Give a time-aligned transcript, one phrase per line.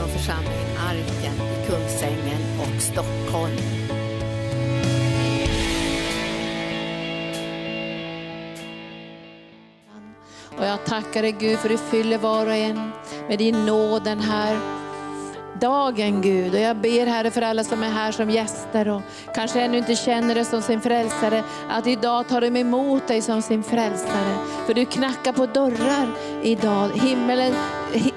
[0.00, 3.56] från församlingen Arken i Kungsängen och Stockholm.
[10.58, 12.90] Och jag tackar dig Gud för du fyller var och en
[13.28, 14.58] med din nåd den här
[15.60, 16.54] dagen Gud.
[16.54, 19.02] Och jag ber Herre för alla som är här som gäster och
[19.34, 23.42] kanske ännu inte känner dig som sin frälsare, att idag tar de emot dig som
[23.42, 24.36] sin frälsare.
[24.66, 26.08] För du knackar på dörrar
[26.42, 26.90] idag.
[26.94, 27.54] Himmelen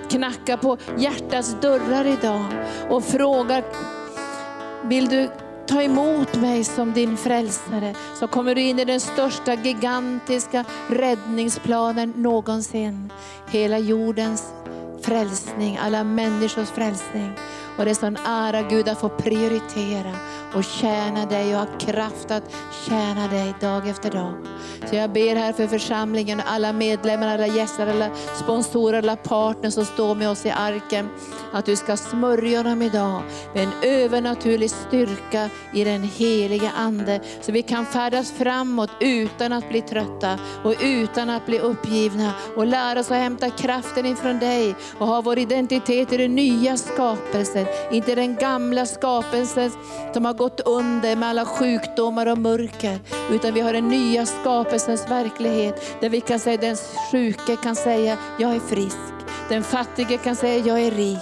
[0.10, 2.46] knackar på hjärtats dörrar idag
[2.90, 3.64] och frågar,
[4.84, 5.30] vill du
[5.68, 12.14] ta emot mig som din frälsare, så kommer du in i den största gigantiska räddningsplanen
[12.16, 13.12] någonsin.
[13.50, 14.54] Hela jordens
[15.02, 17.32] frälsning, alla människors frälsning.
[17.78, 20.16] Och det är sån ära Gud att få prioritera
[20.54, 22.44] och tjäna dig och ha kraft att
[22.88, 24.34] tjäna dig dag efter dag.
[24.90, 28.10] Så jag ber här för församlingen, alla medlemmar, alla gäster, alla
[28.44, 31.10] sponsorer, alla partners som står med oss i arken.
[31.52, 33.22] Att du ska smörja dem idag
[33.54, 37.20] med en övernaturlig styrka i den heliga Ande.
[37.42, 42.34] Så vi kan färdas framåt utan att bli trötta och utan att bli uppgivna.
[42.56, 46.78] Och lära oss att hämta kraften ifrån dig och ha vår identitet i den nya
[46.78, 47.63] skapelsen.
[47.92, 49.72] Inte den gamla skapelsen
[50.14, 53.00] som har gått under med alla sjukdomar och mörker.
[53.32, 56.76] Utan vi har den nya skapelsens verklighet där vi kan säga, den
[57.12, 58.98] sjuke kan säga, jag är frisk.
[59.50, 61.18] Den fattige kan säga, jag är rik.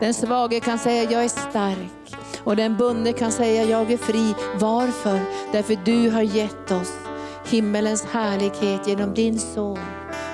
[0.00, 2.16] Den svage kan säga, jag är stark.
[2.44, 4.34] Och den bunde kan säga, jag är fri.
[4.60, 5.20] Varför?
[5.52, 6.92] Därför du har gett oss
[7.48, 9.78] himmelens härlighet genom din son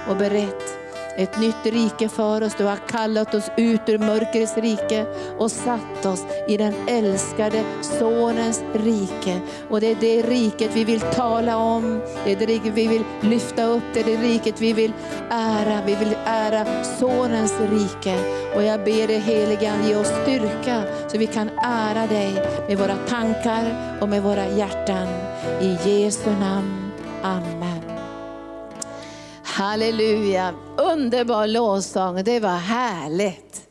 [0.09, 0.82] och berett
[1.17, 2.55] ett nytt rike för oss.
[2.59, 5.07] Du har kallat oss ut ur mörkrets rike
[5.39, 9.41] och satt oss i den älskade Sonens rike.
[9.71, 13.05] Och det är det riket vi vill tala om, det är det riket vi vill
[13.21, 14.93] lyfta upp, det är det riket vi vill
[15.31, 15.83] ära.
[15.87, 18.19] Vi vill ära Sonens rike.
[18.55, 22.33] Och jag ber dig heliga ge oss styrka så vi kan ära dig
[22.69, 25.09] med våra tankar och med våra hjärtan.
[25.61, 26.93] I Jesu namn.
[27.23, 27.62] Amen.
[29.63, 33.63] Halleluja, underbar lovsång, det var härligt.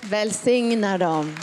[0.00, 1.36] Välsigna dem.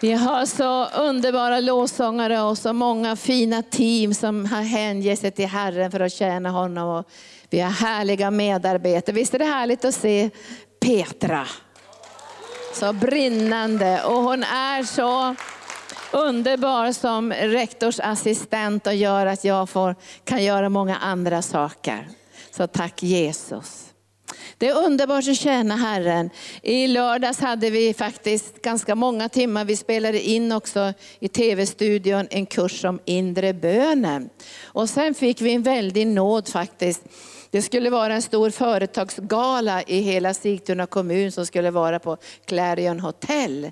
[0.00, 5.46] Vi har så underbara lovsångare och så många fina team som har hängett sig till
[5.46, 6.88] Herren för att tjäna honom.
[6.88, 7.06] Och
[7.50, 9.14] vi har härliga medarbetare.
[9.14, 10.30] Visst är det härligt att se
[10.80, 11.46] Petra?
[12.74, 15.34] Så brinnande och hon är så
[16.12, 22.08] underbar som rektorsassistent och gör att jag får, kan göra många andra saker.
[22.50, 23.86] Så tack Jesus.
[24.58, 26.30] Det är underbart att tjäna Herren.
[26.62, 29.64] I lördags hade vi faktiskt ganska många timmar.
[29.64, 34.30] Vi spelade in också i tv-studion en kurs om inre bönen.
[34.62, 37.02] Och sen fick vi en väldig nåd faktiskt.
[37.50, 43.00] Det skulle vara en stor företagsgala i hela Sigtuna kommun som skulle vara på Clarion
[43.00, 43.70] Hotel.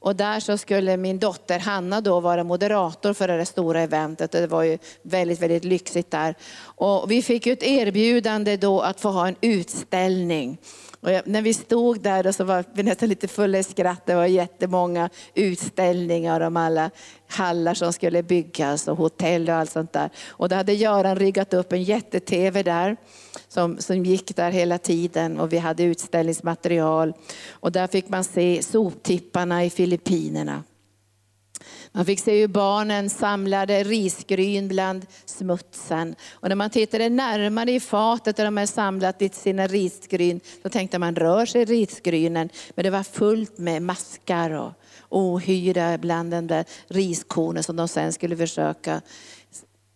[0.00, 4.32] Och där så skulle min dotter Hanna då vara moderator för det stora eventet.
[4.32, 6.34] Det var ju väldigt, väldigt lyxigt där.
[6.60, 10.58] Och vi fick ett erbjudande då att få ha en utställning.
[11.00, 14.06] Och när vi stod där så var vi nästan lite fulla i skratt.
[14.06, 16.90] Det var jättemånga utställningar om alla
[17.28, 20.10] hallar som skulle byggas och hotell och allt sånt där.
[20.28, 22.96] Och då hade Göran riggat upp en jätte-tv där
[23.48, 27.12] som, som gick där hela tiden och vi hade utställningsmaterial.
[27.50, 30.62] Och där fick man se soptipparna i Filippinerna.
[31.92, 36.14] Man fick se hur barnen samlade risgryn bland smutsen.
[36.32, 40.98] Och när man tittade närmare i fatet där de hade samlat sina risgryn, så tänkte
[40.98, 42.48] man, rör sig risgrynen?
[42.74, 44.72] Men det var fullt med maskar och
[45.08, 49.00] ohyra bland den där riskornen som de sen skulle försöka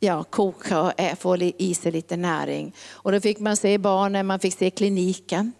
[0.00, 2.74] ja, koka och få i sig lite näring.
[2.90, 5.52] Och då fick man se barnen, man fick se kliniken.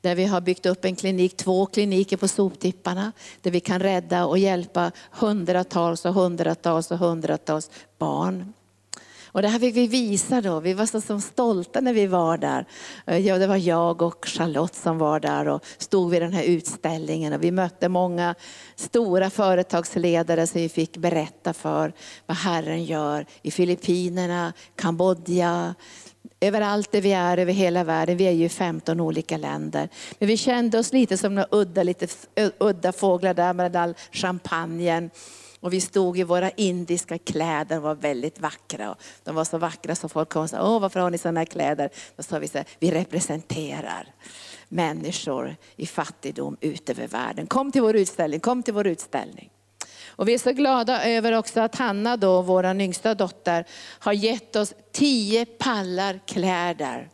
[0.00, 3.12] Där vi har byggt upp en klinik, två kliniker på soptipparna.
[3.42, 8.52] Där vi kan rädda och hjälpa hundratals och hundratals och hundratals barn.
[9.36, 10.60] Och det här fick vi visa då.
[10.60, 12.66] Vi var så, så stolta när vi var där.
[13.06, 16.42] Eh, ja, det var jag och Charlotte som var där och stod vid den här
[16.42, 17.32] utställningen.
[17.32, 18.34] Och vi mötte många
[18.76, 21.92] stora företagsledare som vi fick berätta för
[22.26, 25.74] vad Herren gör i Filippinerna, Kambodja,
[26.40, 28.16] överallt där vi är, över hela världen.
[28.16, 29.88] Vi är ju 15 olika länder.
[30.18, 32.06] Men vi kände oss lite som några udda, lite
[32.58, 35.10] udda fåglar där med all champagnen.
[35.60, 38.96] Och vi stod i våra indiska kläder och var väldigt vackra.
[39.24, 41.44] De var så vackra så folk kom och sa, Åh, varför har ni sådana här
[41.44, 41.90] kläder?
[42.16, 44.14] Då sa vi så här, vi representerar
[44.68, 47.46] människor i fattigdom ut över världen.
[47.46, 49.50] Kom till vår utställning, kom till vår utställning.
[50.16, 53.64] Och vi är så glada över också att Hanna, då, vår yngsta dotter,
[53.98, 57.08] har gett oss tio pallar kläder.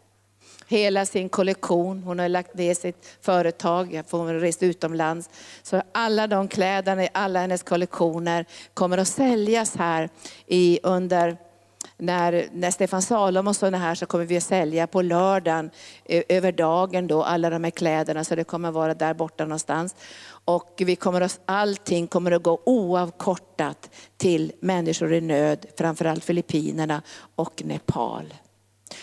[0.68, 2.02] hela sin kollektion.
[2.02, 5.30] Hon har lagt ner sitt företag, hon har rest utomlands.
[5.62, 10.08] Så alla de kläderna i alla hennes kollektioner kommer att säljas här
[10.46, 11.36] i, under
[11.98, 15.70] när, när Stefan Salomonsson är här så kommer vi att sälja på lördagen
[16.06, 19.94] över dagen då alla de här kläderna så det kommer att vara där borta någonstans.
[20.44, 27.02] Och vi kommer att, allting kommer att gå oavkortat till människor i nöd, framförallt Filippinerna
[27.34, 28.34] och Nepal.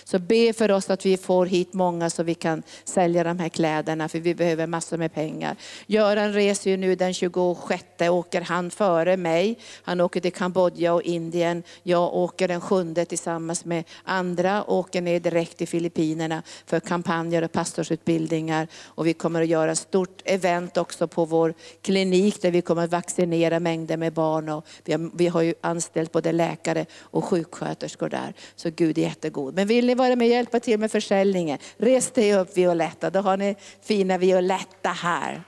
[0.04, 3.50] Så be för oss att vi får hit många så vi kan sälja de här
[3.50, 5.56] kläderna, för vi behöver massor med pengar.
[5.88, 9.58] Göran reser ju nu den 26, åker han före mig.
[9.84, 11.64] Han åker till Kambodja och Indien.
[11.84, 17.52] Jag åker den 7 tillsammans med andra, åker ner direkt till Filippinerna för kampanjer och
[17.52, 18.68] pastorsutbildningar.
[18.86, 22.84] Och vi kommer att göra ett stort event också på vår klinik där vi kommer
[22.84, 24.50] att vaccinera mängder med barn.
[24.50, 28.34] Och vi, har, vi har ju anställt både läkare och sjuksköterskor där.
[28.56, 29.56] Så Gud är jättegod.
[29.56, 33.10] Men vill ni vara med och hjälpa till med försäljningen, res dig upp Violetta.
[33.10, 35.42] Då har ni fina Violetta här.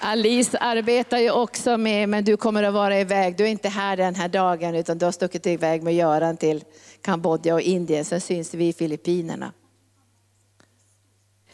[0.00, 3.36] Alice arbetar ju också med, men du kommer att vara iväg.
[3.36, 6.64] Du är inte här den här dagen utan du har stuckit iväg med Göran till
[7.02, 8.04] Kambodja och Indien.
[8.04, 9.52] Sen syns vi i Filippinerna.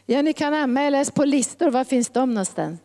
[0.06, 1.70] Ja, ni kan anmäla er på listor.
[1.70, 2.80] Var finns de någonstans?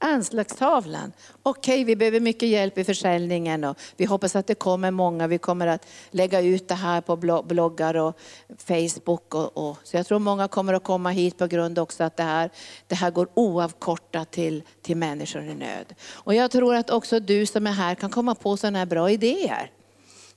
[0.00, 1.12] Anslagstavlan.
[1.42, 5.26] Okej, okay, vi behöver mycket hjälp i försäljningen och vi hoppas att det kommer många.
[5.26, 8.18] Vi kommer att lägga ut det här på bloggar och
[8.58, 9.34] Facebook.
[9.34, 9.76] Och, och.
[9.84, 12.50] Så jag tror många kommer att komma hit på grund också att det här,
[12.86, 15.94] det här går oavkortat till, till människor i nöd.
[16.12, 19.10] Och jag tror att också du som är här kan komma på sådana här bra
[19.10, 19.70] idéer.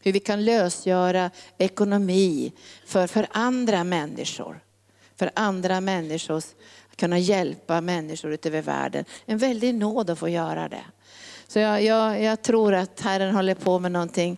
[0.03, 2.51] Hur vi kan lösgöra ekonomi
[2.85, 4.61] för, för andra människor.
[5.15, 6.45] För andra människors
[7.01, 9.05] kunna hjälpa människor utöver världen.
[9.25, 10.83] En väldig nåd att få göra det.
[11.47, 14.37] Så jag, jag, jag tror att Herren håller på med någonting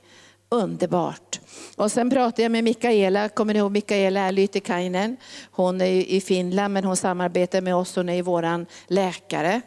[0.50, 1.40] underbart.
[1.76, 5.18] Och sen pratade jag med Mikaela, kommer ni ihåg Mikaela Lytikainen?
[5.52, 9.62] Hon är i Finland men hon samarbetar med oss, hon är vår läkare,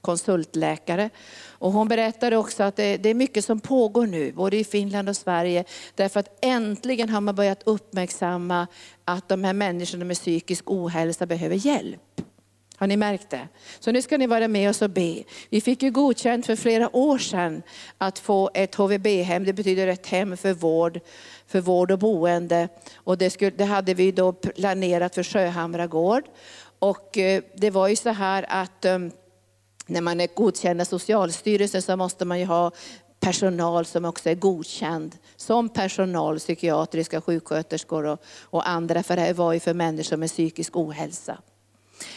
[0.00, 1.10] konsultläkare.
[1.46, 5.08] Och hon berättade också att det, det, är mycket som pågår nu, både i Finland
[5.08, 5.64] och Sverige.
[5.94, 8.66] Därför att äntligen har man börjat uppmärksamma
[9.04, 12.13] att de här människorna med psykisk ohälsa behöver hjälp.
[12.76, 13.48] Har ni märkt det?
[13.80, 15.22] Så nu ska ni vara med oss och be.
[15.48, 17.62] Vi fick ju godkänt för flera år sedan
[17.98, 21.00] att få ett HVB-hem, det betyder ett hem för vård,
[21.46, 22.68] för vård och boende.
[22.94, 26.24] Och det, skulle, det hade vi då planerat för Sjöhamra gård.
[26.78, 28.98] Och eh, det var ju så här att eh,
[29.86, 32.70] när man är godkänd av Socialstyrelsen så måste man ju ha
[33.20, 39.34] personal som också är godkänd som personal, psykiatriska sjuksköterskor och, och andra, för det här
[39.34, 41.38] var ju för människor med psykisk ohälsa.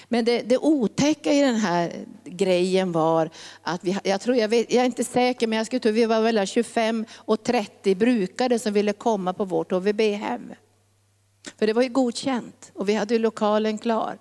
[0.07, 3.29] Men det, det otäcka i den här grejen var
[3.61, 6.05] att vi, jag tror, jag, vet, jag är inte säker, men jag skulle tro vi
[6.05, 10.53] var väl 25 och 30 brukare som ville komma på vårt HVB-hem.
[11.59, 14.17] För det var ju godkänt och vi hade ju lokalen klar.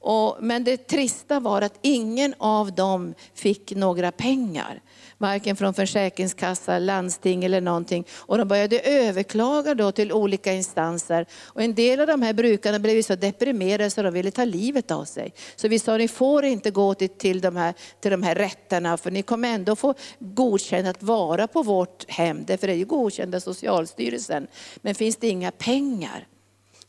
[0.00, 4.80] Och, men det trista var att ingen av dem fick några pengar.
[5.18, 8.04] Varken från Försäkringskassa, landsting eller någonting.
[8.16, 11.26] Och de började överklaga då till olika instanser.
[11.42, 14.90] Och en del av de här brukarna blev så deprimerade så de ville ta livet
[14.90, 15.32] av sig.
[15.56, 18.96] Så vi sa, ni får inte gå till, till, de, här, till de här rätterna
[18.96, 22.44] för ni kommer ändå få godkänt att vara på vårt hem.
[22.44, 24.46] Därför är det ju godkänt av Socialstyrelsen.
[24.76, 26.26] Men finns det inga pengar,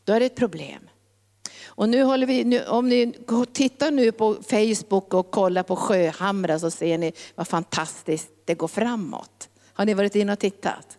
[0.04, 0.89] då är det ett problem.
[1.80, 3.14] Och nu håller vi, nu, om ni
[3.52, 8.68] tittar nu på Facebook och kollar på Sjöhamra så ser ni vad fantastiskt det går
[8.68, 9.48] framåt.
[9.72, 10.98] Har ni varit inne och tittat?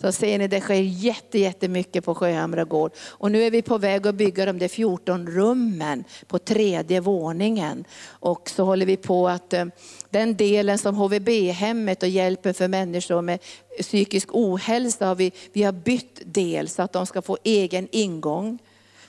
[0.00, 2.92] Så ser ni det sker jätte, jättemycket på Sjöhamra gård.
[2.98, 7.84] Och nu är vi på väg att bygga de där 14 rummen på tredje våningen.
[8.08, 9.64] Och så håller vi på att eh,
[10.10, 13.38] den delen som HVB-hemmet och hjälpen för människor med
[13.80, 18.58] psykisk ohälsa har vi, vi har bytt del så att de ska få egen ingång.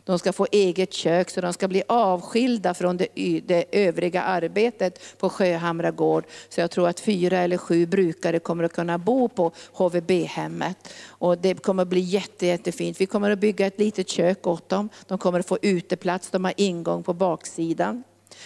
[0.04, 3.08] De ska få eget kök så de ska bli avskilda från det,
[3.46, 6.26] det övriga arbetet på Sjöhamra gård.
[6.50, 10.94] Så jag tror att fyra eller sju brukare kommer att kunna bo på HVB-hemmet.
[11.08, 13.02] Och det kommer att bli jätte, jättefint.
[13.02, 14.90] Vi kommer att bygga ett litet kök åt dem.
[15.08, 18.04] De kommer att få uteplats, de har ingång på baksidan.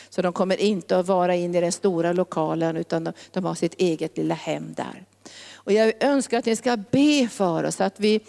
[0.10, 3.56] Så de kommer inte att vara inne i den stora lokalen utan de, de har
[3.56, 5.06] sitt eget lilla hem där.
[5.54, 8.20] Och jag önskar att ni ska be för oss, att vi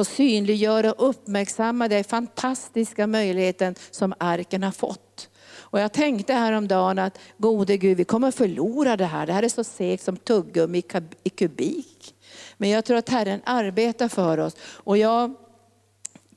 [0.00, 5.28] få synliggöra och uppmärksamma den fantastiska möjligheten som arken har fått.
[5.52, 9.26] Och jag tänkte häromdagen att gode Gud, vi kommer förlora det här.
[9.26, 10.82] Det här är så segt som tuggummi
[11.22, 12.14] i kubik.
[12.56, 14.56] Men jag tror att Herren arbetar för oss.
[14.62, 15.34] Och jag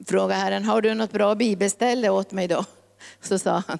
[0.08, 2.66] frågade Herren, har du något bra bibelställe åt mig då?
[3.22, 3.80] Så sa han,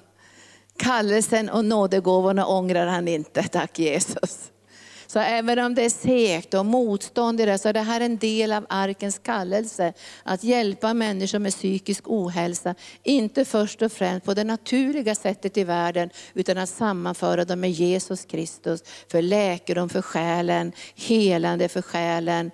[0.76, 4.50] kallelsen och nådegåvorna ångrar han inte, tack Jesus.
[5.14, 8.16] Så även om det är segt och motstånd i det, så är det här en
[8.16, 9.92] del av arkens kallelse.
[10.22, 15.64] Att hjälpa människor med psykisk ohälsa, inte först och främst på det naturliga sättet i
[15.64, 18.82] världen, utan att sammanföra dem med Jesus Kristus.
[19.08, 22.50] För läkedom för själen, helande för själen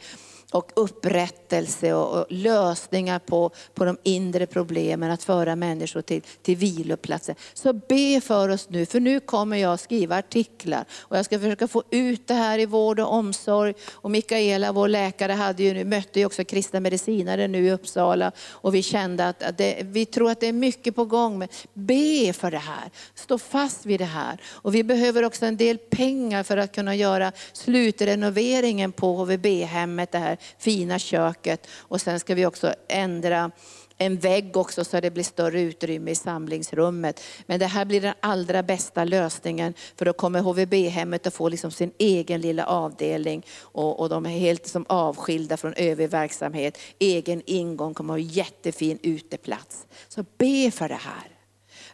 [0.51, 7.35] och upprättelse och, lösningar på, på de inre problemen, att föra människor till, till viloplatser.
[7.55, 11.69] Så be för oss nu, för nu kommer jag skriva artiklar och jag ska försöka
[11.69, 13.75] få ut det här i vård och omsorg.
[13.93, 18.33] Och Mikaela, vår läkare, hade ju nu, mötte ju också kristna medicinare nu i Uppsala
[18.51, 21.39] och vi kände att, att det, vi tror att det är mycket på gång.
[21.39, 24.41] Men be för det här, stå fast vid det här.
[24.47, 30.19] Och vi behöver också en del pengar för att kunna göra slutrenoveringen på HVB-hemmet, det
[30.19, 31.67] här fina köket.
[31.73, 33.51] Och sen ska vi också ändra
[34.01, 37.23] en vägg också så det blir större utrymme i samlingsrummet.
[37.47, 41.71] Men det här blir den allra bästa lösningen för då kommer HVB-hemmet att få liksom
[41.71, 46.79] sin egen lilla avdelning och, och de är helt som avskilda från övrig verksamhet.
[46.99, 49.87] Egen ingång kommer att ha jättefin uteplats.
[50.09, 51.40] Så be för det här.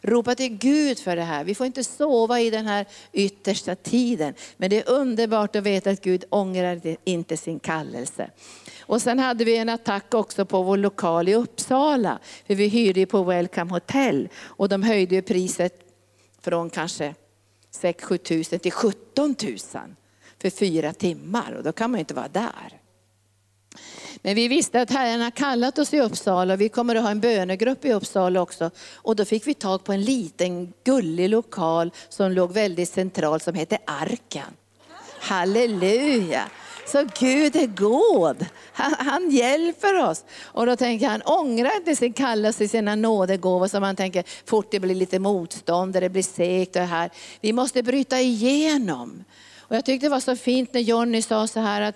[0.01, 1.45] Ropa till Gud för det här.
[1.45, 4.35] Vi får inte sova i den här yttersta tiden.
[4.57, 8.31] Men det är underbart att veta att Gud ångrar inte sin kallelse.
[8.81, 12.19] Och sen hade vi en attack också på vår lokal i Uppsala.
[12.47, 15.75] För vi hyrde ju på Welcome Hotel och de höjde priset
[16.41, 17.15] från kanske
[17.83, 19.97] 6-7 tusen till 17 tusen
[20.43, 21.53] för fyra timmar.
[21.53, 22.86] Och då kan man ju inte vara där.
[24.27, 27.11] Men vi visste att Herren har kallat oss i Uppsala och vi kommer att ha
[27.11, 28.71] en bönegrupp i Uppsala också.
[28.95, 33.55] Och då fick vi tag på en liten gullig lokal som låg väldigt centralt som
[33.55, 34.43] hette Arken.
[35.21, 36.43] Halleluja!
[36.87, 38.47] Så Gud är god.
[38.73, 40.25] Han, han, hjälper oss.
[40.43, 44.71] Och då tänker han, ångra inte sin kallelse i sina nådegåvor som man tänker, fort
[44.71, 47.11] det blir lite motstånd, det blir segt och det här.
[47.41, 49.25] Vi måste bryta igenom.
[49.59, 51.95] Och jag tyckte det var så fint när Jonny sa så här att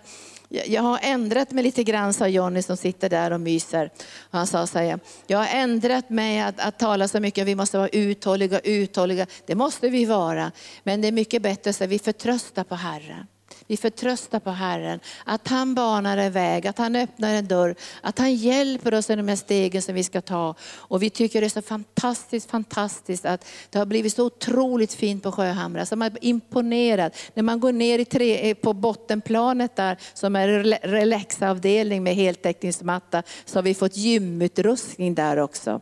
[0.50, 3.90] jag har ändrat mig lite grann, sa Jonny som sitter där och myser.
[4.30, 7.78] han sa så här, jag har ändrat mig att, att tala så mycket, vi måste
[7.78, 9.26] vara uthålliga, uthålliga.
[9.46, 10.52] Det måste vi vara.
[10.82, 13.26] Men det är mycket bättre att vi förtröstar på Herren.
[13.70, 18.18] Vi förtröstar på Herren, att han banar en väg, att han öppnar en dörr, att
[18.18, 20.54] han hjälper oss i de här stegen som vi ska ta.
[20.62, 25.22] Och vi tycker det är så fantastiskt, fantastiskt att det har blivit så otroligt fint
[25.22, 25.86] på Sjöhamra.
[25.86, 27.12] Så man är imponerad.
[27.34, 30.48] När man går ner i tre, eh, på bottenplanet där, som är
[30.88, 35.80] relaxavdelning med heltäckningsmatta, så har vi fått gymutrustning där också.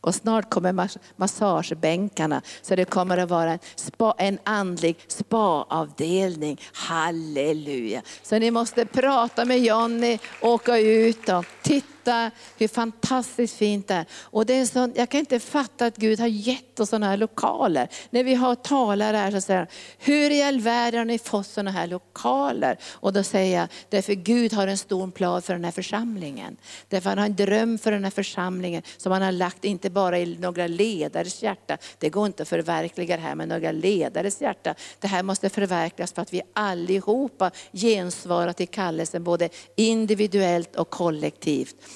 [0.00, 6.60] Och snart kommer massagebänkarna, så det kommer att vara en, spa, en andlig spaavdelning.
[6.72, 8.02] Halleluja!
[8.22, 13.94] Så ni måste prata med Jonny, åka ut och titta fatta hur fantastiskt fint det
[13.94, 14.06] är.
[14.22, 17.16] Och det är så, jag kan inte fatta att Gud har gett oss sådana här
[17.16, 17.88] lokaler.
[18.10, 19.66] När vi har talare här så säger
[19.98, 22.78] hur i all världen har ni fått sådana här lokaler?
[22.92, 26.56] Och då säger jag, därför Gud har en stor plan för den här församlingen.
[26.88, 30.18] Därför han har en dröm för den här församlingen som han har lagt inte bara
[30.18, 31.78] i några ledares hjärta.
[31.98, 34.74] Det går inte att förverkliga det här med några ledares hjärta.
[35.00, 41.76] Det här måste förverkligas för att vi allihopa gensvarar till kallelsen både individuellt och kollektivt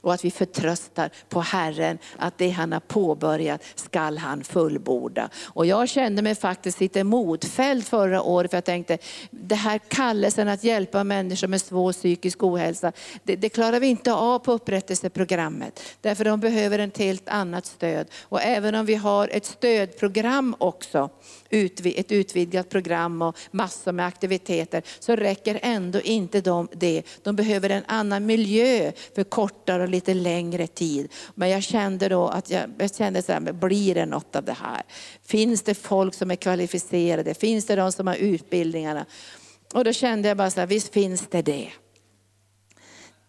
[0.00, 5.30] och att vi förtröstar på Herren att det han har påbörjat skall han fullborda.
[5.44, 8.98] Och jag kände mig faktiskt lite modfälld förra året för jag tänkte,
[9.30, 14.12] det här kallelsen att hjälpa människor med svår psykisk ohälsa, det, det klarar vi inte
[14.12, 15.80] av på upprättelseprogrammet.
[16.00, 18.06] Därför de behöver ett helt annat stöd.
[18.22, 21.10] Och även om vi har ett stödprogram också,
[21.50, 27.02] ett utvidgat program och massor med aktiviteter, så räcker ändå inte de det.
[27.22, 31.12] De behöver en annan miljö för kortare och lite längre tid.
[31.34, 34.56] Men jag kände då att jag, jag kände så här, blir det något av det
[34.62, 34.82] här?
[35.22, 37.34] Finns det folk som är kvalificerade?
[37.34, 39.06] Finns det de som har utbildningarna?
[39.74, 41.68] Och då kände jag bara så här, visst finns det det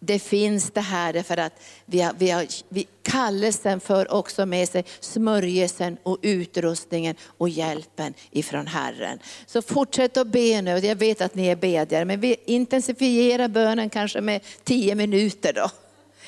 [0.02, 1.52] det finns det här därför att
[1.86, 8.14] vi har, vi har, vi, kallelsen för också med sig smörjelsen och utrustningen och hjälpen
[8.30, 9.18] ifrån Herren.
[9.46, 13.90] Så fortsätt att be nu, jag vet att ni är bedjare, men vi intensifierar bönen
[13.90, 15.70] kanske med tio minuter då.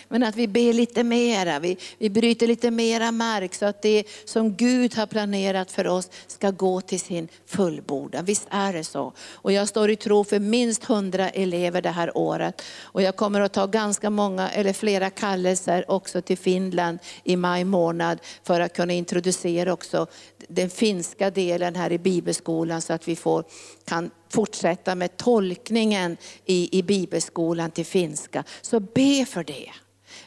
[0.08, 4.04] Men att vi ber lite mera, vi, vi bryter lite mera mark så att det
[4.24, 8.24] som Gud har planerat för oss ska gå till sin fullbordan.
[8.24, 9.12] Visst är det så?
[9.32, 12.62] Och jag står i tro för minst hundra elever det här året.
[12.82, 17.64] Och jag kommer att ta ganska många, eller flera kallelser också till Finland i maj
[17.64, 20.06] månad för att kunna introducera också
[20.48, 23.44] den finska delen här i bibelskolan så att vi får,
[23.84, 28.44] kan fortsätta med tolkningen i, i bibelskolan till finska.
[28.62, 29.70] Så be för det.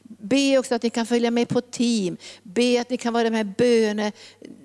[0.08, 2.18] Be också att ni kan följa med på team.
[2.44, 3.54] Be att ni kan vara de här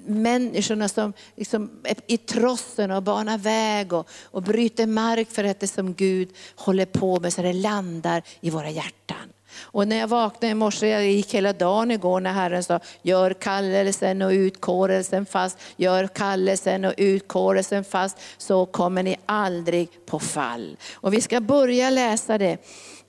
[0.07, 5.61] bönemänniskorna som liksom är i trossen och banar väg och, och bryter mark för att
[5.61, 9.33] det som Gud håller på med så det landar i våra hjärtan.
[9.63, 13.35] Och när jag vaknade i morse, jag gick hela dagen igår när Herren sa, gör
[13.35, 20.77] kallelsen och utkårelsen fast, gör kallelsen och utkårelsen fast, så kommer ni aldrig på fall.
[20.93, 22.59] Och vi ska börja läsa det.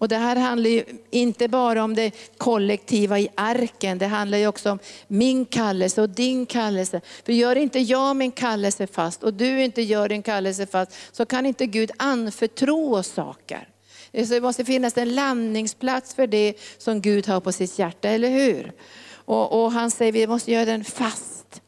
[0.01, 4.48] Och det här handlar ju inte bara om det kollektiva i arken, det handlar ju
[4.48, 7.01] också om min kallelse och din kallelse.
[7.25, 11.25] För gör inte jag min kallelse fast och du inte gör din kallelse fast, så
[11.25, 13.70] kan inte Gud anförtro oss saker.
[14.12, 18.30] Eh, det måste finnas en landningsplats för det som Gud har på sitt hjärta, eller
[18.30, 18.74] hur?
[19.13, 21.62] Och, och han säger vi måste göra den fast.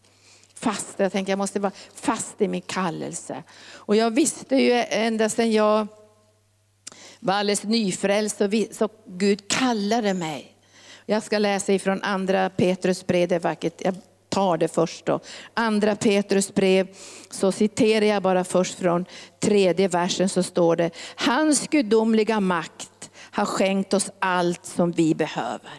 [0.56, 3.44] Fast, jag tänker jag måste vara fast i min kallelse.
[3.74, 5.88] Och jag visste ju ända sedan jag
[7.20, 10.56] var alldeles nyfrälst så, så Gud kallade mig.
[11.06, 13.82] Jag ska läsa ifrån andra Petrus brev, det är vackert.
[13.86, 13.96] Jag
[14.34, 15.20] tar det först då.
[15.54, 16.88] Andra Petrus brev,
[17.30, 19.06] så citerar jag bara först från
[19.40, 25.72] tredje versen så står det, hans gudomliga makt har skänkt oss allt som vi behöver.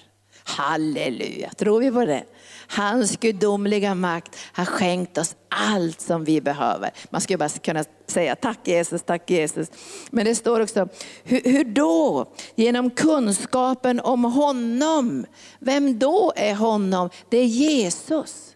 [0.44, 2.24] Halleluja, tror vi på det?
[2.68, 6.90] Hans gudomliga makt har skänkt oss allt som vi behöver.
[7.10, 9.68] Man skulle bara kunna säga tack Jesus, tack Jesus.
[10.10, 10.88] Men det står också,
[11.24, 12.32] hur, hur då?
[12.54, 15.26] Genom kunskapen om honom.
[15.58, 17.10] Vem då är honom?
[17.28, 18.54] Det är Jesus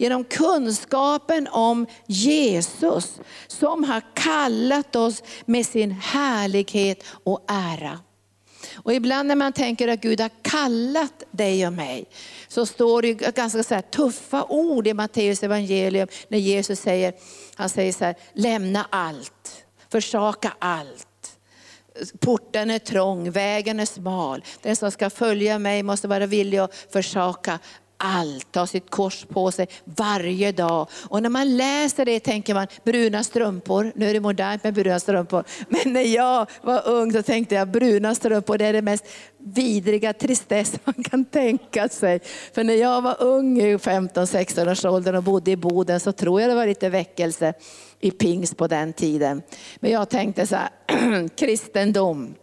[0.00, 7.98] genom kunskapen om Jesus som har kallat oss med sin härlighet och ära.
[8.76, 12.06] Och ibland när man tänker att Gud har kallat dig och mig,
[12.48, 17.14] så står det ganska så tuffa ord i Matteus evangelium när Jesus säger,
[17.54, 21.06] han säger så här, lämna allt, försaka allt.
[22.20, 24.44] Porten är trång, vägen är smal.
[24.62, 27.58] Den som ska följa mig måste vara villig att försaka
[28.02, 30.88] allt, ta sitt kors på sig varje dag.
[31.08, 35.00] Och när man läser det tänker man bruna strumpor, nu är det modernt med bruna
[35.00, 35.44] strumpor.
[35.68, 39.04] Men när jag var ung så tänkte jag bruna strumpor, det är det mest
[39.38, 42.20] vidriga tristess man kan tänka sig.
[42.54, 46.40] För när jag var ung i 15-16 års åldern och bodde i Boden så tror
[46.40, 47.54] jag det var lite väckelse
[48.00, 49.42] i pingst på den tiden.
[49.80, 52.34] Men jag tänkte så här, kristendom,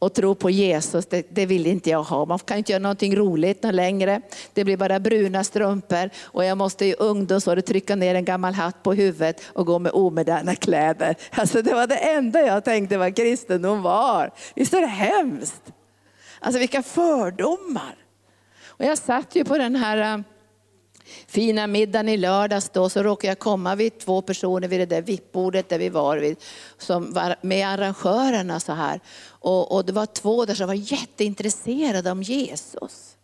[0.00, 2.24] och tro på Jesus, det, det, vill inte jag ha.
[2.24, 4.20] Man kan inte göra någonting roligt längre.
[4.54, 8.82] Det blir bara bruna strumpor och jag måste i ungdomsåret trycka ner en gammal hatt
[8.82, 11.16] på huvudet och gå med omoderna kläder.
[11.30, 14.30] Alltså det var det enda jag tänkte vad kristendom var.
[14.54, 15.62] Visst är det hemskt?
[16.40, 17.94] Alltså vilka fördomar.
[18.66, 20.24] Och jag satt ju på den här äh,
[21.30, 25.02] fina middagen i lördags då så råkade jag komma vid två personer vid det där
[25.02, 26.36] vippbordet där vi var vid,
[26.78, 29.00] som var med arrangörerna så här.
[29.28, 33.16] Och, och det var två där som var jätteintresserade om Jesus.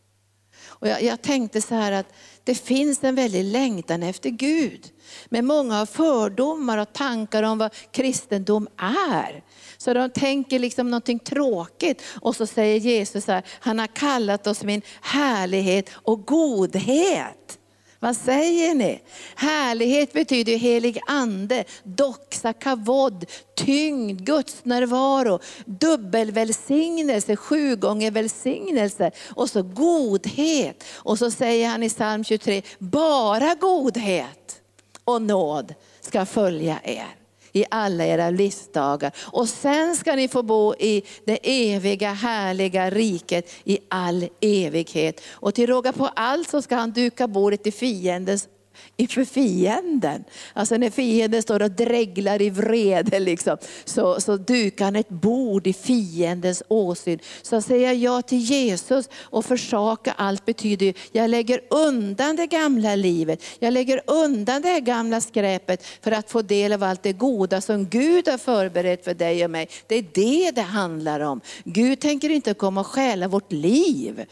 [0.67, 2.07] Och jag, jag tänkte så här att
[2.45, 4.91] det finns en väldig längtan efter Gud.
[5.29, 9.45] Men många har fördomar och tankar om vad kristendom är.
[9.77, 12.03] Så de tänker liksom någonting tråkigt.
[12.21, 17.59] Och så säger Jesus så här, han har kallat oss min härlighet och godhet.
[18.01, 19.01] Vad säger ni?
[19.35, 29.63] Härlighet betyder helig ande, doxa, kavod, tyngd, Guds närvaro, dubbelvälsignelse, sju gånger välsignelse och så
[29.63, 30.85] godhet.
[30.95, 34.61] Och så säger han i psalm 23, bara godhet
[35.05, 37.26] och nåd ska följa er
[37.57, 39.13] i alla era livsdagar.
[39.19, 41.39] Och sen ska ni få bo i det
[41.75, 45.21] eviga härliga riket i all evighet.
[45.31, 48.49] Och till råga på allt så ska han duka bordet i fiendens
[48.97, 50.25] inför fienden.
[50.53, 55.67] Alltså när fienden står och dreglar i vrede liksom, så, så dukar han ett bord
[55.67, 57.19] i fiendens åsyn.
[57.43, 62.95] Så säger jag ja till Jesus och försaka allt betyder jag lägger undan det gamla
[62.95, 63.43] livet.
[63.59, 67.89] Jag lägger undan det gamla skräpet för att få del av allt det goda som
[67.89, 69.69] Gud har förberett för dig och mig.
[69.87, 71.41] Det är det det handlar om.
[71.65, 74.27] Gud tänker inte komma och stjäla vårt liv.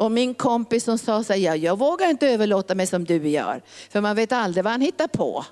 [0.00, 3.28] Och min kompis som sa så här, ja, jag vågar inte överlåta mig som du
[3.28, 3.62] gör.
[3.90, 5.44] För man vet aldrig vad han hittar på.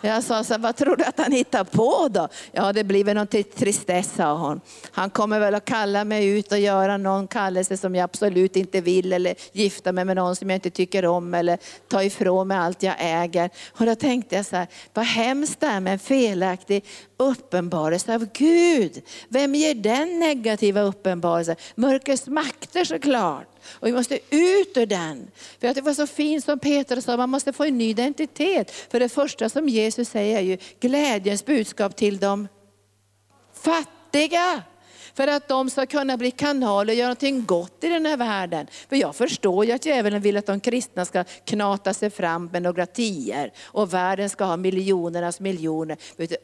[0.00, 2.28] Jag sa, så, vad tror du att han hittar på då?
[2.52, 4.60] Ja, det blir väl någon tristess, sa hon.
[4.90, 8.80] Han kommer väl att kalla mig ut och göra någon kallelse som jag absolut inte
[8.80, 12.58] vill, eller gifta mig med någon som jag inte tycker om, eller ta ifrån mig
[12.58, 13.50] allt jag äger.
[13.78, 16.84] Och då tänkte jag så här, vad hemskt det är med en felaktig
[17.16, 19.02] uppenbarelse av Gud.
[19.28, 21.56] Vem ger den negativa uppenbarelsen?
[21.74, 23.51] Mörkrets makter såklart.
[23.72, 25.30] Och vi måste ut ur den.
[25.60, 28.70] För att det var så fint som Peter sa, man måste få en ny identitet.
[28.70, 32.48] För det första som Jesus säger är ju glädjens budskap till de
[33.52, 34.62] fattiga.
[35.14, 38.66] För att de ska kunna bli kanaler och göra någonting gott i den här världen.
[38.88, 42.62] För jag förstår ju att djävulen vill att de kristna ska knata sig fram med
[42.62, 45.96] några tior och världen ska ha miljonernas miljoner.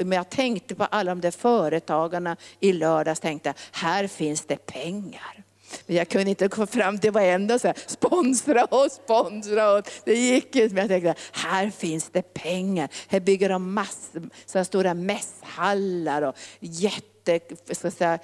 [0.05, 5.38] Men jag tänkte på alla de där företagarna i lördags, tänkte här finns det pengar.
[5.87, 9.85] Men jag kunde inte komma fram till varenda och säga sponsra oss, sponsra oss.
[10.05, 10.75] Det gick inte.
[10.75, 12.89] Men jag tänkte, här finns det pengar.
[13.09, 17.41] Här bygger de massor, så stora mässhallar och jätte,
[17.73, 18.19] ska säga,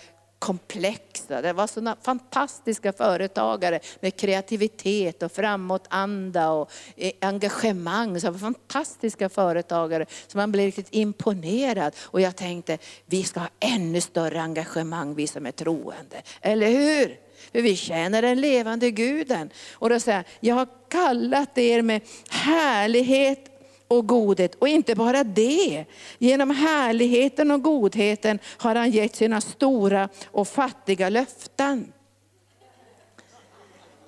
[0.44, 1.42] komplexa.
[1.42, 8.20] Det var sådana fantastiska företagare med kreativitet och framåtanda och eh, engagemang.
[8.20, 11.94] Så var fantastiska företagare så man blev riktigt imponerad.
[12.00, 16.22] Och jag tänkte, vi ska ha ännu större engagemang vi som är troende.
[16.40, 17.18] Eller hur?
[17.52, 19.50] För vi tjänar den levande guden.
[19.72, 23.54] Och då säger jag har kallat er med härlighet
[23.88, 24.54] och godhet.
[24.54, 25.84] Och inte bara det,
[26.18, 31.92] genom härligheten och godheten har han gett sina stora och fattiga löften.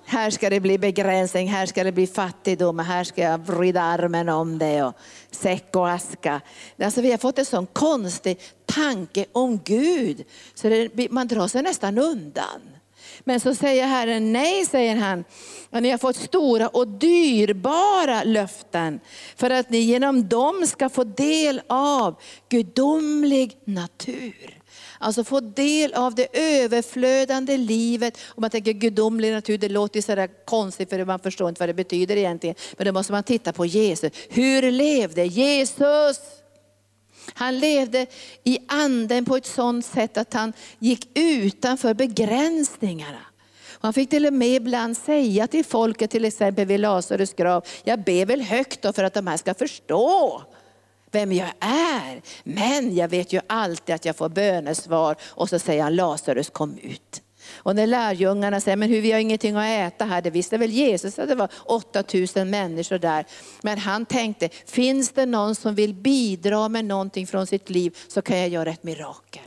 [0.09, 4.29] Här ska det bli begränsning, här ska det bli fattigdom, här ska jag vrida armen
[4.29, 4.93] om det och
[5.31, 6.41] säck och aska.
[6.81, 11.63] Alltså vi har fått en sån konstig tanke om Gud, så det, man drar sig
[11.63, 12.76] nästan undan.
[13.27, 15.23] Men så säger Herren nej, säger han.
[15.69, 18.99] Och ni har fått stora och dyrbara löften
[19.35, 22.15] för att ni genom dem ska få del av
[22.49, 24.59] gudomlig natur.
[24.99, 28.17] Alltså få del av det överflödande livet.
[28.27, 31.73] Om man tänker gudomlig natur, det låter så konstigt för man förstår inte vad det
[31.73, 32.55] betyder egentligen.
[32.77, 34.11] Men då måste man titta på Jesus.
[34.29, 36.36] Hur levde Jesus?
[37.33, 38.05] Han levde
[38.43, 43.19] i anden på ett sådant sätt att han gick utanför begränsningarna.
[43.79, 48.03] Han fick till och med ibland säga till folket, till exempel vid Lazarus grav, jag
[48.03, 50.41] ber väl högt då för att de här ska förstå
[51.11, 52.21] vem jag är.
[52.43, 56.77] Men jag vet ju alltid att jag får bönesvar och så säger han Lazarus kom
[56.77, 57.21] ut.
[57.57, 60.71] Och när lärjungarna säger, men hur, vi har ingenting att äta här, det visste väl
[60.71, 63.25] Jesus att det var 8000 människor där.
[63.61, 68.21] Men han tänkte, finns det någon som vill bidra med någonting från sitt liv så
[68.21, 69.41] kan jag göra ett mirakel.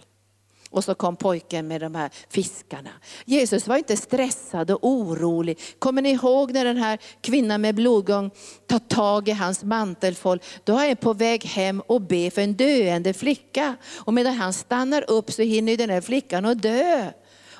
[0.70, 2.90] Och så kom pojken med de här fiskarna.
[3.24, 5.58] Jesus var inte stressad och orolig.
[5.78, 8.30] Kommer ni ihåg när den här kvinnan med blodgång
[8.66, 10.40] tar tag i hans mantelfåll?
[10.64, 13.76] Då är han på väg hem och ber för en döende flicka.
[13.96, 17.12] Och medan han stannar upp så hinner den här flickan att dö.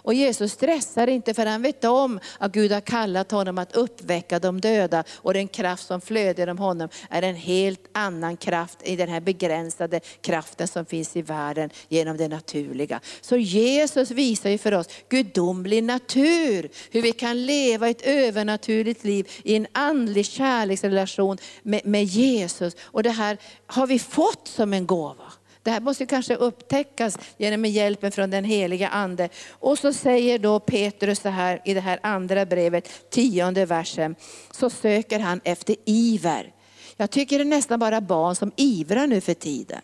[0.03, 4.39] Och Jesus stressar inte för han vet om att Gud har kallat honom att uppväcka
[4.39, 5.05] de döda.
[5.17, 9.21] Och den kraft som flödar genom honom är en helt annan kraft i den här
[9.21, 13.01] begränsade kraften som finns i världen genom det naturliga.
[13.21, 19.29] Så Jesus visar ju för oss gudomlig natur, hur vi kan leva ett övernaturligt liv
[19.45, 22.77] i en andlig kärleksrelation med, med Jesus.
[22.81, 25.30] Och det här har vi fått som en gåva.
[25.63, 29.29] Det här måste kanske upptäckas genom hjälpen från den heliga ande.
[29.51, 34.15] Och så säger då Petrus så här i det här andra brevet, tionde versen,
[34.51, 36.55] så söker han efter iver.
[36.97, 39.81] Jag tycker det är nästan bara barn som ivrar nu för tiden.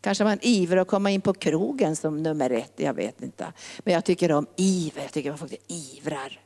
[0.00, 3.52] Kanske man ivrar att komma in på krogen som nummer ett, jag vet inte.
[3.78, 6.40] Men jag tycker om iver, jag tycker man faktiskt ivrar.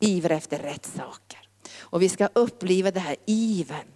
[0.00, 1.48] Ivrar efter rätt saker.
[1.78, 3.86] Och vi ska uppliva det här ivern.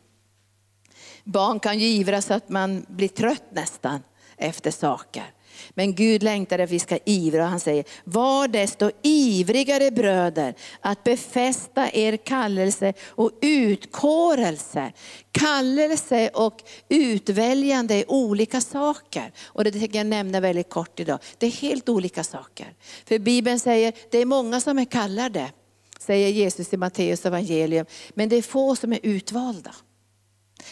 [1.24, 4.00] Barn kan ju ivra så att man blir trött nästan
[4.40, 5.24] efter saker.
[5.70, 11.04] Men Gud längtar att vi ska ivra och han säger, var desto ivrigare bröder att
[11.04, 14.92] befästa er kallelse och utkårelse.
[15.32, 19.32] Kallelse och utväljande är olika saker.
[19.46, 21.18] Och det tänker jag nämna väldigt kort idag.
[21.38, 22.74] Det är helt olika saker.
[23.04, 25.50] För Bibeln säger, det är många som är kallade,
[25.98, 27.86] säger Jesus i Matteus evangelium.
[28.14, 29.74] Men det är få som är utvalda.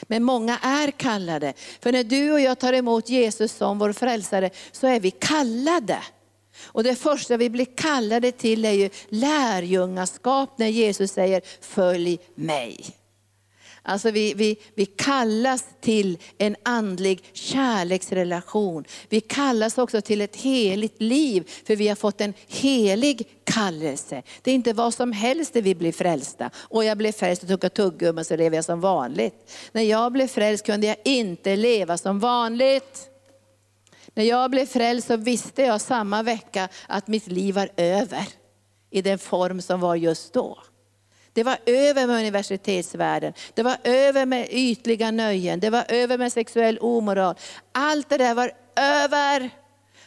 [0.02, 1.52] Men många är kallade.
[1.80, 5.98] För när du och jag tar emot Jesus som vår frälsare så är vi kallade.
[6.64, 12.94] Och det första vi blir kallade till är ju lärjungaskap när Jesus säger följ mig.
[13.88, 18.84] Alltså vi, vi, vi kallas till en andlig kärleksrelation.
[19.08, 24.22] Vi kallas också till ett heligt liv, för vi har fått en helig kallelse.
[24.42, 26.50] Det är inte vad som helst det vi blir frälsta.
[26.56, 29.52] Och jag blev frälst och tog tuggummi så lever jag som vanligt.
[29.72, 33.10] När jag blev frälst kunde jag inte leva som vanligt.
[34.14, 38.28] När jag blev frälst så visste jag samma vecka att mitt liv var över
[38.90, 40.58] i den form som var just då.
[41.32, 43.32] Det var över med universitetsvärlden.
[43.54, 45.60] Det var över med ytliga nöjen.
[45.60, 47.34] Det var över med sexuell omoral.
[47.72, 49.50] Allt det där var över.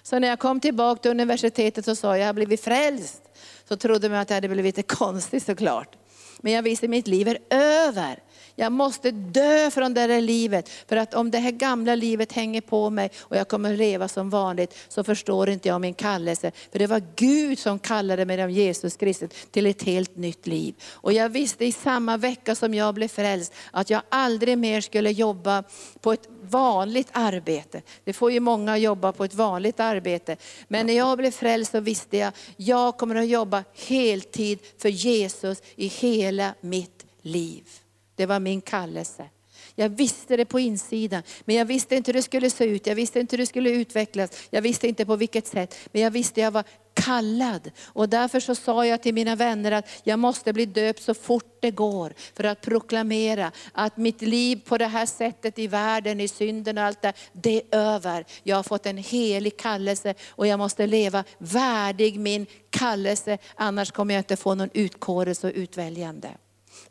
[0.04, 3.22] Så när jag kom tillbaka till universitetet så sa jag, jag har blivit frälst.
[3.68, 5.96] Så trodde man att jag hade blivit lite konstig såklart.
[6.42, 8.20] Men jag visste att mitt liv är över.
[8.62, 10.70] Jag måste dö från det där livet.
[10.70, 14.30] För att om det här gamla livet hänger på mig och jag kommer leva som
[14.30, 16.52] vanligt, så förstår inte jag min kallelse.
[16.72, 20.76] För det var Gud som kallade mig om Jesus Kristus till ett helt nytt liv.
[20.92, 25.12] Och jag visste i samma vecka som jag blev frälst, att jag aldrig mer skulle
[25.12, 25.64] jobba
[26.02, 27.82] på ett vanligt arbete.
[28.04, 30.38] Det får ju många jobba på ett vanligt arbete.
[30.68, 35.62] Men när jag blev frälst så visste jag, jag kommer att jobba heltid för Jesus
[35.76, 37.81] i hela mitt liv.
[38.22, 39.30] Det var min kallelse.
[39.76, 42.88] Jag visste det på insidan, men jag visste inte hur det skulle se ut.
[42.88, 44.32] Jag visste inte hur det skulle utvecklas.
[44.50, 45.76] Jag visste inte på vilket sätt.
[45.92, 47.72] Men jag visste att jag var kallad.
[47.86, 51.58] Och därför så sa jag till mina vänner att jag måste bli döpt så fort
[51.60, 52.14] det går.
[52.36, 56.84] För att proklamera att mitt liv på det här sättet i världen, i synden och
[56.84, 58.26] allt det, det är över.
[58.44, 63.38] Jag har fått en helig kallelse och jag måste leva värdig min kallelse.
[63.56, 66.30] Annars kommer jag inte få någon utkårelse och utväljande.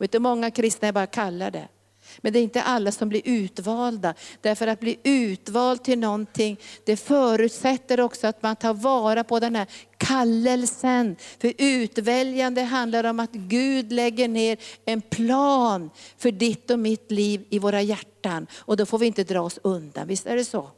[0.01, 1.67] Vet du, många kristna är bara kallade.
[2.17, 4.13] Men det är inte alla som blir utvalda.
[4.41, 9.55] Därför att bli utvald till någonting, det förutsätter också att man tar vara på den
[9.55, 11.15] här kallelsen.
[11.39, 17.45] För utväljande handlar om att Gud lägger ner en plan för ditt och mitt liv
[17.49, 18.47] i våra hjärtan.
[18.57, 20.69] Och då får vi inte dra oss undan, visst är det så?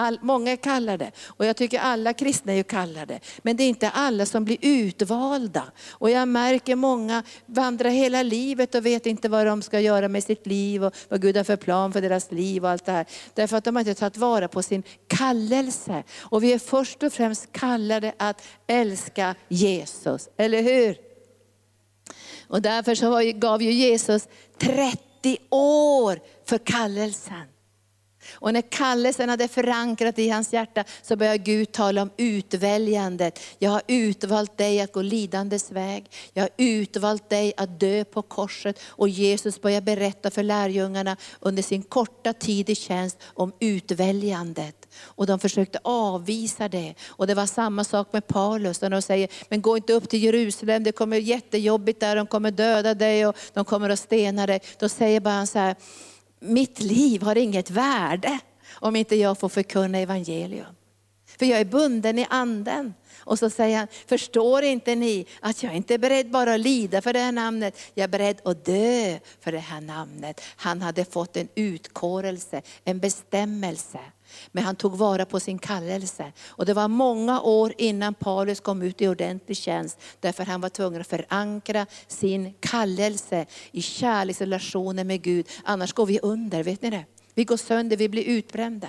[0.00, 3.20] All, många är kallade och jag tycker alla kristna är kallade.
[3.42, 5.64] Men det är inte alla som blir utvalda.
[5.90, 10.24] Och jag märker många vandrar hela livet och vet inte vad de ska göra med
[10.24, 13.06] sitt liv och vad Gud har för plan för deras liv och allt det här.
[13.34, 16.02] Därför att de har inte tagit vara på sin kallelse.
[16.18, 20.96] Och vi är först och främst kallade att älska Jesus, eller hur?
[22.48, 27.57] Och därför så gav ju Jesus 30 år för kallelsen.
[28.32, 33.40] Och när kallelsen hade förankrat i hans hjärta så började Gud tala om utväljandet.
[33.58, 36.10] Jag har utvalt dig att gå lidandes väg.
[36.32, 38.80] Jag har utvalt dig att dö på korset.
[38.86, 44.88] Och Jesus började berätta för lärjungarna under sin korta tid i tjänst om utväljandet.
[45.02, 46.94] Och de försökte avvisa det.
[47.06, 48.80] Och det var samma sak med Paulus.
[48.80, 52.50] När de säger, men gå inte upp till Jerusalem, det kommer jättejobbigt där, de kommer
[52.50, 54.60] döda dig och de kommer att stena dig.
[54.78, 55.76] Då säger bara han så här,
[56.40, 58.38] mitt liv har inget värde
[58.70, 60.74] om inte jag får förkunna evangelium.
[61.38, 62.94] För jag är bunden i anden.
[63.18, 67.02] Och så säger han, förstår inte ni att jag inte är beredd bara att lida
[67.02, 70.40] för det här namnet, jag är beredd att dö för det här namnet.
[70.56, 74.00] Han hade fått en utkårelse, en bestämmelse.
[74.52, 76.32] Men han tog vara på sin kallelse.
[76.46, 80.00] Och det var många år innan Paulus kom ut i ordentlig tjänst.
[80.20, 85.48] Därför han var tvungen att förankra sin kallelse i kärleksrelationen med Gud.
[85.64, 87.04] Annars går vi under, vet ni det?
[87.34, 88.88] Vi går sönder, vi blir utbrända.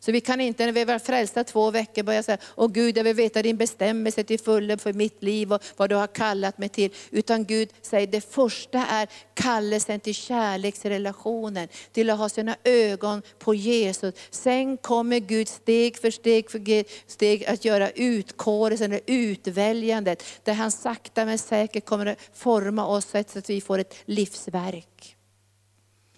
[0.00, 3.04] Så vi kan inte när vi var frälsta två veckor börja säga, åh Gud jag
[3.04, 6.68] vill veta din bestämmelse till fullo för mitt liv och vad du har kallat mig
[6.68, 6.90] till.
[7.10, 13.54] Utan Gud säger, det första är kallelsen till kärleksrelationen, till att ha sina ögon på
[13.54, 14.14] Jesus.
[14.30, 21.24] Sen kommer Gud steg för steg för steg att göra utkårelsen, utväljandet, där han sakta
[21.24, 25.16] men säkert kommer att forma oss så att vi får ett livsverk.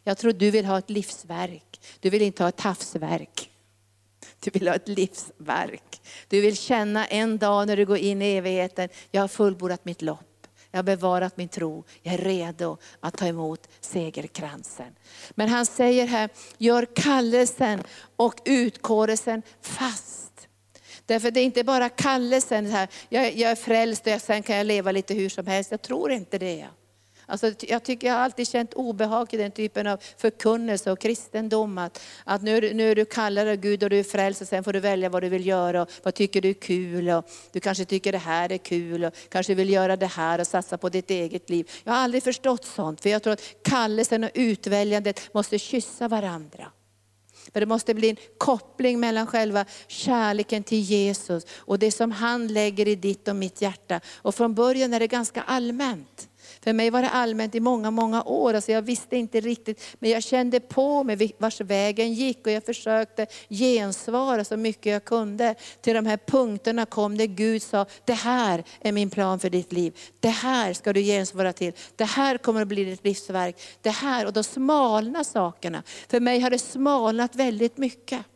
[0.05, 3.51] Jag tror du vill ha ett livsverk, du vill inte ha ett havsverk.
[4.41, 6.01] Du vill ha ett livsverk.
[6.29, 10.03] Du vill känna en dag när du går in i evigheten, jag har fullbordat mitt
[10.03, 10.47] lopp.
[10.71, 14.95] Jag har bevarat min tro, jag är redo att ta emot segerkransen.
[15.31, 17.83] Men han säger här, gör kallelsen
[18.17, 20.49] och utkårelsen fast.
[21.07, 24.67] Därför det är inte bara kallelsen, här, jag, jag är frälst och sen kan jag
[24.67, 25.71] leva lite hur som helst.
[25.71, 26.67] Jag tror inte det.
[27.31, 31.79] Alltså, jag, tycker, jag har alltid känt obehag i den typen av förkunnelse och kristendom.
[31.79, 34.65] Att, att nu, nu är du kallad av Gud och du är frälst och sen
[34.65, 35.83] får du välja vad du vill göra.
[35.83, 37.09] Och vad tycker du är kul?
[37.09, 40.47] Och du kanske tycker det här är kul och kanske vill göra det här och
[40.47, 41.71] satsa på ditt eget liv.
[41.85, 43.01] Jag har aldrig förstått sånt.
[43.01, 46.73] För jag tror att kallelsen och utväljandet måste kyssa varandra.
[47.53, 52.49] För det måste bli en koppling mellan själva kärleken till Jesus och det som han
[52.49, 54.01] lägger i ditt och mitt hjärta.
[54.17, 56.30] Och från början är det ganska allmänt.
[56.65, 58.55] För mig var det allmänt i många, många år.
[58.55, 62.65] Alltså jag visste inte riktigt, men jag kände på mig vars vägen gick och jag
[62.65, 65.55] försökte gensvara så mycket jag kunde.
[65.81, 69.73] Till de här punkterna kom det Gud sa, det här är min plan för ditt
[69.73, 69.99] liv.
[70.21, 71.73] Det här ska du gensvara till.
[71.97, 73.57] Det här kommer att bli ditt livsverk.
[73.83, 75.83] Det här, och då smalnar sakerna.
[76.09, 78.27] För mig har det smalnat väldigt mycket.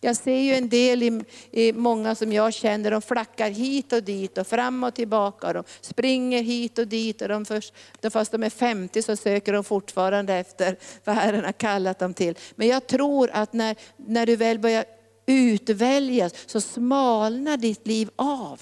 [0.00, 4.02] Jag ser ju en del i, i, många som jag känner, de flackar hit och
[4.02, 5.52] dit och fram och tillbaka.
[5.52, 7.74] De springer hit och dit och de först,
[8.10, 12.38] fast de är 50 så söker de fortfarande efter vad Herren har kallat dem till.
[12.54, 14.84] Men jag tror att när, när du väl börjar
[15.26, 18.60] utväljas så smalnar ditt liv av.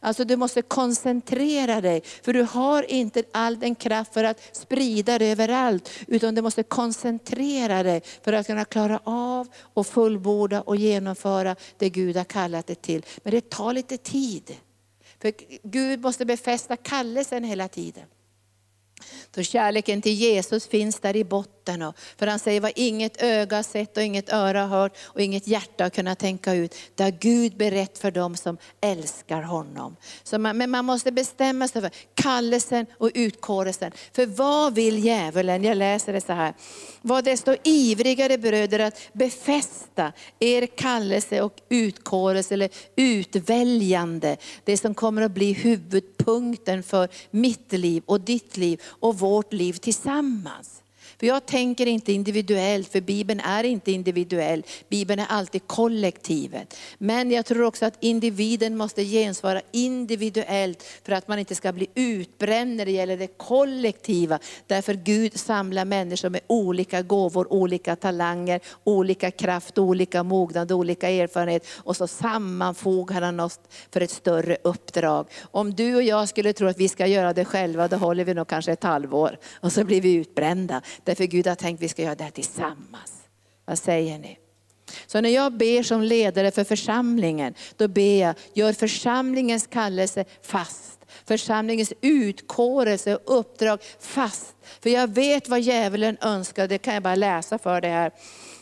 [0.00, 5.18] Alltså du måste koncentrera dig, för du har inte all den kraft för att sprida
[5.18, 10.76] det överallt, utan du måste koncentrera dig för att kunna klara av och fullborda och
[10.76, 13.06] genomföra det Gud har kallat dig till.
[13.22, 14.56] Men det tar lite tid.
[15.22, 15.32] För
[15.62, 18.04] Gud måste befästa kallelsen hela tiden.
[19.34, 21.92] Så kärleken till Jesus finns där i botten.
[22.18, 25.90] För han säger vad inget öga sett och inget öra hört och inget hjärta har
[25.90, 26.74] kunnat tänka ut.
[26.94, 29.96] Det har Gud berett för dem som älskar honom.
[30.22, 33.92] Så man, men man måste bestämma sig för kallelsen och utkårelsen.
[34.12, 35.64] För vad vill djävulen?
[35.64, 36.54] Jag läser det så här.
[37.02, 44.36] Var desto ivrigare bröder att befästa er kallelse och utkårelse eller utväljande.
[44.64, 45.52] Det som kommer att bli
[46.30, 50.82] punkten för mitt liv och ditt liv och vårt liv tillsammans.
[51.20, 54.64] För jag tänker inte individuellt, för Bibeln är inte individuell.
[54.88, 56.76] Bibeln är alltid kollektivet.
[56.98, 61.86] Men jag tror också att individen måste gensvara individuellt för att man inte ska bli
[61.94, 64.38] utbränd när det gäller det kollektiva.
[64.66, 71.66] Därför Gud samlar människor med olika gåvor, olika talanger, olika kraft, olika mognad, olika erfarenhet.
[71.76, 73.60] Och så sammanfogar han oss
[73.92, 75.26] för ett större uppdrag.
[75.42, 78.34] Om du och jag skulle tro att vi ska göra det själva, då håller vi
[78.34, 80.82] nog kanske ett halvår och så blir vi utbrända.
[81.10, 83.12] Därför Gud har tänkt att vi ska göra det här tillsammans.
[83.64, 84.38] Vad säger ni?
[85.06, 91.00] Så när jag ber som ledare för församlingen, då ber jag, gör församlingens kallelse fast.
[91.24, 94.54] Församlingens utkårelse och uppdrag fast.
[94.80, 98.12] För jag vet vad djävulen önskar, det kan jag bara läsa för det här.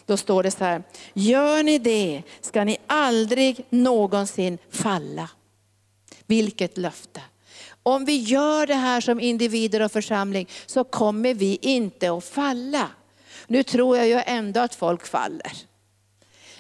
[0.07, 0.83] Då står det så här,
[1.13, 5.31] gör ni det ska ni aldrig någonsin falla.
[6.27, 7.21] Vilket löfte.
[7.83, 12.88] Om vi gör det här som individer och församling så kommer vi inte att falla.
[13.47, 15.53] Nu tror jag ju ändå att folk faller.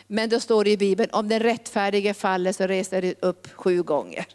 [0.06, 3.82] Men då står det i Bibeln, om den rättfärdige faller så reser det upp sju
[3.82, 4.26] gånger.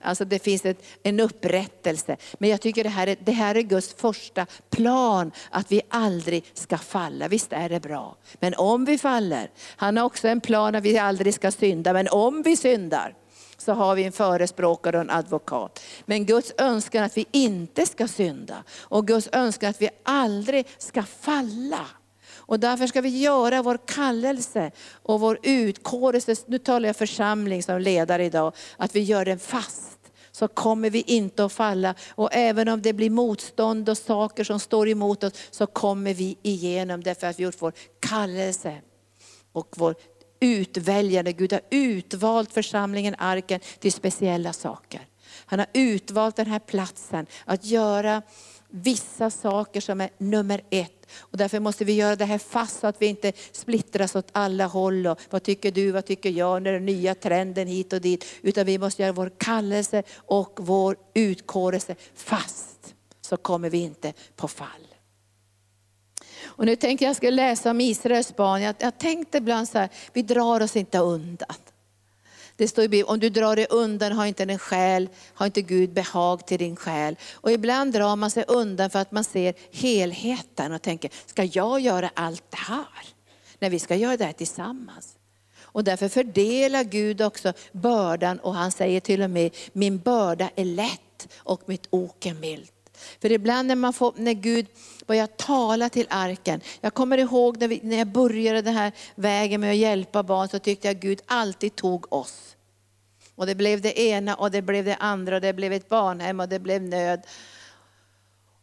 [0.00, 2.16] Alltså det finns ett, en upprättelse.
[2.38, 6.44] Men jag tycker det här, är, det här är Guds första plan, att vi aldrig
[6.54, 7.28] ska falla.
[7.28, 8.16] Visst är det bra.
[8.40, 11.92] Men om vi faller, han har också en plan att vi aldrig ska synda.
[11.92, 13.14] Men om vi syndar,
[13.58, 15.80] så har vi en förespråkare och en advokat.
[16.06, 21.02] Men Guds önskan att vi inte ska synda och Guds önskan att vi aldrig ska
[21.02, 21.86] falla.
[22.36, 24.70] Och därför ska vi göra vår kallelse
[25.02, 29.98] och vår utkårelse, nu talar jag församling som ledare idag, att vi gör den fast
[30.32, 31.94] så kommer vi inte att falla.
[32.10, 36.38] Och även om det blir motstånd och saker som står emot oss, så kommer vi
[36.42, 38.80] igenom därför att vi gjort vår kallelse
[39.52, 39.94] och vår
[40.40, 41.32] utväljande.
[41.32, 45.06] Gud har utvalt församlingen Arken till speciella saker.
[45.46, 48.22] Han har utvalt den här platsen att göra
[48.70, 51.06] vissa saker som är nummer ett.
[51.18, 54.66] Och därför måste vi göra det här fast så att vi inte splittras åt alla
[54.66, 55.06] håll.
[55.06, 58.24] Och vad tycker du, vad tycker jag, när den nya trenden hit och dit.
[58.42, 62.94] Utan vi måste göra vår kallelse och vår utkårelse fast.
[63.20, 64.87] Så kommer vi inte på fall.
[66.44, 68.62] Och nu tänkte jag skulle läsa om Israels barn.
[68.62, 71.56] Jag, jag tänkte ibland så här, vi drar oss inte undan.
[72.56, 75.62] Det står i Bibeln, om du drar dig undan har inte din själ, har inte
[75.62, 77.16] Gud behag till din själ.
[77.34, 81.80] Och ibland drar man sig undan för att man ser helheten och tänker, ska jag
[81.80, 83.06] göra allt det här?
[83.58, 85.16] Nej, vi ska göra det här tillsammans.
[85.60, 90.64] Och därför fördelar Gud också bördan och han säger till och med, min börda är
[90.64, 92.77] lätt och mitt ok är milt.
[93.20, 94.66] För ibland när, man får, när Gud
[95.06, 96.60] börjar tala till arken.
[96.80, 100.48] Jag kommer ihåg när, vi, när jag började den här vägen med att hjälpa barn
[100.48, 102.56] så tyckte jag att Gud alltid tog oss.
[103.34, 106.40] Och det blev det ena och det blev det andra och det blev ett barnhem
[106.40, 107.22] och det blev nöd.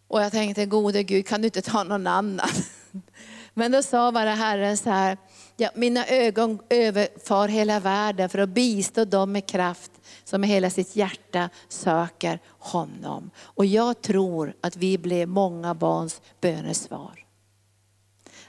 [0.08, 2.42] Och jag tänkte, gode Gud kan du inte ta någon annan?
[3.54, 5.18] Men då sa bara Herren så här,
[5.58, 9.92] ja, mina ögon överfar hela världen för att bistå dem med kraft
[10.26, 13.30] som med hela sitt hjärta söker honom.
[13.38, 17.26] Och jag tror att vi blev många barns bönesvar.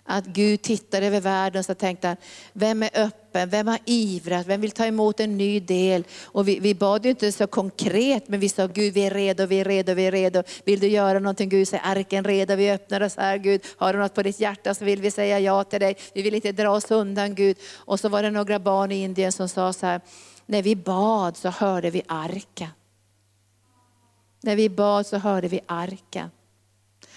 [0.08, 2.16] Att Gud tittar över världen och så tänkte han,
[2.52, 6.04] vem är öppen, vem har ivrat, vem vill ta emot en ny del?
[6.24, 9.46] Och vi, vi bad ju inte så konkret, men vi sa Gud vi är redo,
[9.46, 10.42] vi är redo, vi är redo.
[10.64, 13.60] Vill du göra någonting Gud, säger arken redo, vi öppnar oss här Gud.
[13.76, 15.96] Har du något på ditt hjärta så vill vi säga ja till dig.
[16.14, 17.56] Vi vill inte dra oss undan Gud.
[17.74, 20.00] Och så var det några barn i Indien som sa så här,
[20.46, 22.68] när vi bad så hörde vi arken.
[24.42, 26.30] När vi bad så hörde vi arken.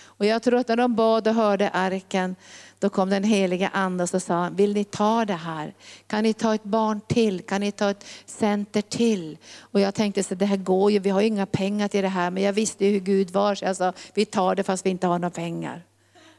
[0.01, 2.35] Och jag tror att när de bad och hörde arken,
[2.79, 5.73] då kom den heliga ande och sa, vill ni ta det här?
[6.07, 7.41] Kan ni ta ett barn till?
[7.41, 9.37] Kan ni ta ett center till?
[9.59, 12.07] Och jag tänkte, så det här går ju, vi har ju inga pengar till det
[12.07, 14.85] här, men jag visste ju hur Gud var, så jag sa, vi tar det fast
[14.85, 15.83] vi inte har några pengar.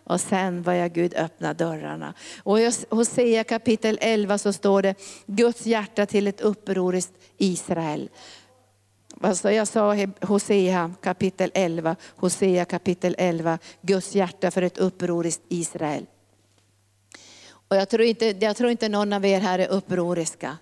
[0.05, 2.14] Och sen börjar Gud öppna dörrarna.
[2.42, 4.94] Och i Hosea kapitel 11 så står det,
[5.26, 8.09] Guds hjärta till ett upproriskt Israel.
[9.20, 16.07] Alltså jag sa Hosea kapitel 11, Hosea kapitel 11, Guds hjärta för ett upproriskt Israel.
[17.68, 20.59] Och jag, tror inte, jag tror inte någon av er här är upproriska.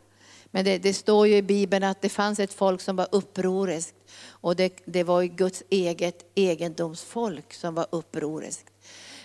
[0.50, 3.94] Men det, det, står ju i Bibeln att det fanns ett folk som var upproriskt.
[4.28, 8.66] Och det, det var ju Guds eget egendomsfolk som var upproriskt.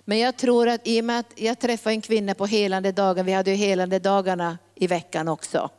[0.06, 3.26] Men jag tror att i och med att jag träffade en kvinna på helande dagen,
[3.26, 5.70] vi hade ju helande dagarna i veckan också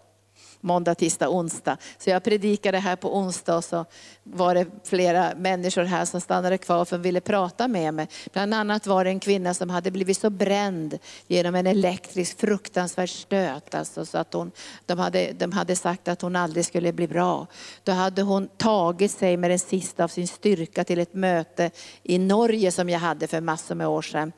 [0.65, 1.77] måndag, tisdag, onsdag.
[1.99, 3.85] Så jag predikade här på onsdag och så
[4.23, 8.09] var det flera människor här som stannade kvar för de ville prata med mig.
[8.33, 13.11] Bland annat var det en kvinna som hade blivit så bränd genom en elektrisk fruktansvärd
[13.11, 13.75] stöt.
[13.75, 14.51] Alltså, så att hon,
[14.87, 17.47] de, hade, de hade sagt att hon aldrig skulle bli bra.
[17.83, 21.71] Då hade hon tagit sig med den sista av sin styrka till ett möte
[22.03, 24.33] i Norge som jag hade för massor med år sedan.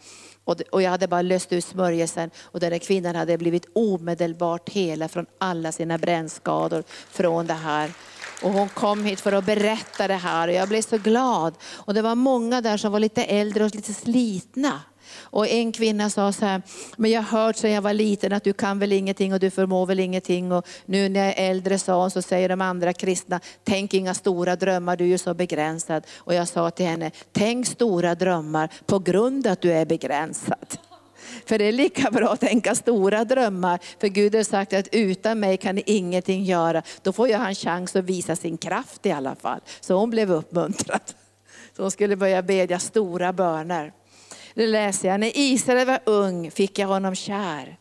[0.47, 5.09] Och, jag hade bara löst ut smörjelsen och den där kvinnan hade blivit omedelbart hela
[5.09, 7.90] från alla sina brännskador från det här.
[8.42, 11.55] Och hon kom hit för att berätta det här och jag blev så glad.
[11.62, 14.80] Och det var många där som var lite äldre och lite slitna.
[15.18, 16.62] Och en kvinna sa så här,
[16.96, 19.50] men jag har hört sedan jag var liten att du kan väl ingenting och du
[19.50, 20.52] förmår väl ingenting.
[20.52, 24.56] Och nu när jag är äldre sa så säger de andra kristna, tänk inga stora
[24.56, 26.06] drömmar, du är ju så begränsad.
[26.16, 30.78] Och jag sa till henne, tänk stora drömmar på grund att du är begränsad.
[31.46, 33.80] För det är lika bra att tänka stora drömmar.
[34.00, 36.82] För Gud har sagt att utan mig kan ni ingenting göra.
[37.02, 39.60] Då får jag en chans att visa sin kraft i alla fall.
[39.80, 41.00] Så hon blev uppmuntrad.
[41.76, 43.92] Så hon skulle börja bedja stora böner.
[44.57, 45.20] Det läser jag.
[45.20, 47.76] När Israel var ung fick jag honom kär.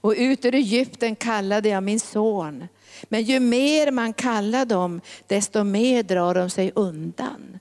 [0.00, 2.68] Och ut ur Egypten kallade jag min son.
[3.04, 7.58] Men ju mer man kallar dem, desto mer drar de sig undan.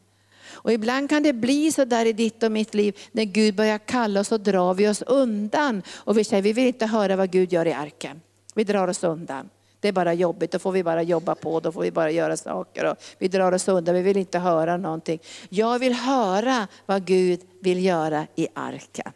[0.51, 3.77] Och ibland kan det bli så där i ditt och mitt liv, när Gud börjar
[3.77, 5.81] kalla oss så drar vi oss undan.
[5.95, 8.21] Och vi säger, vi vill inte höra vad Gud gör i arken.
[8.55, 9.49] Vi drar oss undan.
[9.83, 12.37] Det är bara jobbigt, då får vi bara jobba på, då får vi bara göra
[12.37, 12.85] saker.
[12.85, 15.19] Och vi drar oss undan, vi vill inte höra någonting.
[15.49, 19.11] Jag vill höra vad Gud vill göra i arken.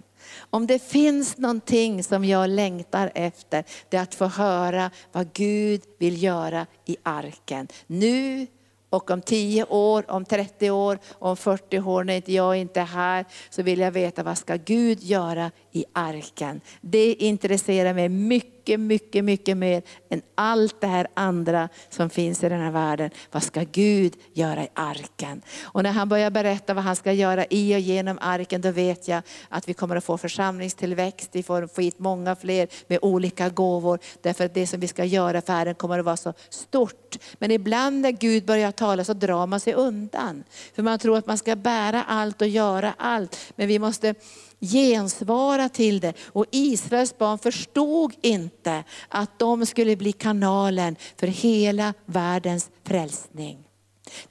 [0.49, 5.81] Om det finns någonting som jag längtar efter, det är att få höra vad Gud
[5.99, 7.67] vill göra i arken.
[7.87, 8.47] Nu
[8.89, 13.25] och om 10 år, om 30 år, om 40 år när jag inte är här,
[13.49, 16.61] så vill jag veta vad ska Gud göra i arken.
[16.81, 22.43] Det intresserar mig mycket, mycket, mycket mycket mer än allt det här andra som finns
[22.43, 23.09] i den här världen.
[23.31, 25.41] Vad ska Gud göra i arken?
[25.63, 29.07] Och när han börjar berätta vad han ska göra i och genom arken, då vet
[29.07, 33.49] jag att vi kommer att få församlingstillväxt, vi får få hit många fler med olika
[33.49, 33.99] gåvor.
[34.21, 37.17] Därför att det som vi ska göra för Herren kommer att vara så stort.
[37.39, 40.43] Men ibland när Gud börjar tala så drar man sig undan.
[40.75, 43.37] För man tror att man ska bära allt och göra allt.
[43.55, 44.15] Men vi måste
[44.59, 46.13] gensvara till det.
[46.19, 53.63] Och Israels barn förstod inte att de skulle bli kanalen för hela världens frälsning.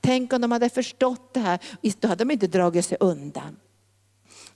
[0.00, 1.58] Tänk om de hade förstått det här,
[2.00, 3.56] då hade de inte dragit sig undan.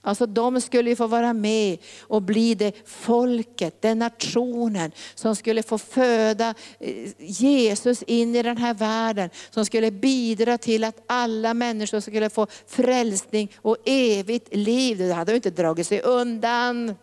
[0.03, 5.63] Alltså de skulle ju få vara med och bli det folket, den nationen som skulle
[5.63, 9.29] få föda eh, Jesus in i den här världen.
[9.49, 14.97] Som skulle bidra till att alla människor skulle få frälsning och evigt liv.
[14.97, 16.95] Det hade de inte dragit sig undan.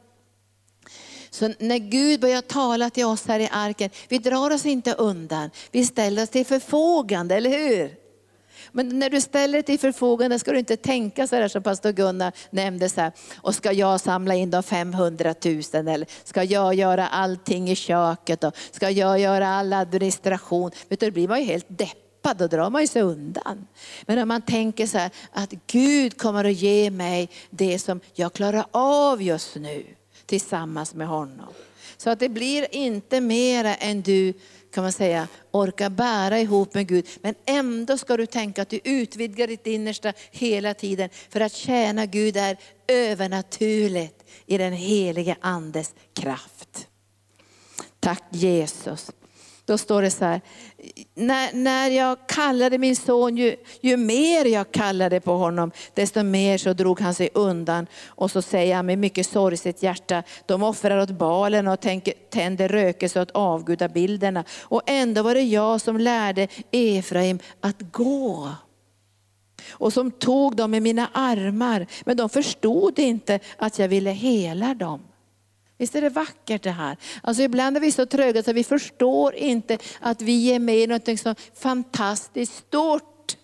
[1.30, 5.50] Så när Gud börjar tala till oss här i arken, vi drar oss inte undan.
[5.70, 8.07] Vi ställer oss till förfogande, eller hur?
[8.72, 11.92] Men när du ställer dig till förfogande ska du inte tänka så här som pastor
[11.92, 16.74] Gunnar nämnde, så här, och ska jag samla in de 500 000 eller ska jag
[16.74, 20.70] göra allting i köket och ska jag göra all administration.
[20.88, 23.66] Vet du, då blir man ju helt deppad då drar man sig undan.
[24.06, 28.32] Men om man tänker så här, att Gud kommer att ge mig det som jag
[28.32, 29.84] klarar av just nu
[30.26, 31.48] tillsammans med honom.
[31.96, 34.34] Så att det blir inte mera än du
[34.74, 37.06] kan man säga, orka bära ihop med Gud.
[37.22, 41.10] Men ändå ska du tänka att du utvidgar ditt innersta hela tiden.
[41.28, 42.56] För att tjäna Gud är
[42.88, 46.88] övernaturligt i den helige Andes kraft.
[48.00, 49.10] Tack Jesus.
[49.68, 50.40] Då står det så här,
[51.14, 56.58] när, när jag kallade min son, ju, ju mer jag kallade på honom, desto mer
[56.58, 57.86] så drog han sig undan.
[58.06, 61.80] Och så säger han med mycket sorg i sitt hjärta, de offrar åt balen och
[61.80, 64.44] tänker, tänder rökelse åt avgudabilderna.
[64.60, 68.50] Och ändå var det jag som lärde Efraim att gå
[69.70, 71.86] och som tog dem i mina armar.
[72.04, 75.07] Men de förstod inte att jag ville hela dem.
[75.78, 76.96] Visst är det vackert det här?
[77.22, 80.86] Alltså ibland är vi så tröga så vi förstår inte att vi är med i
[80.86, 83.36] något så fantastiskt stort.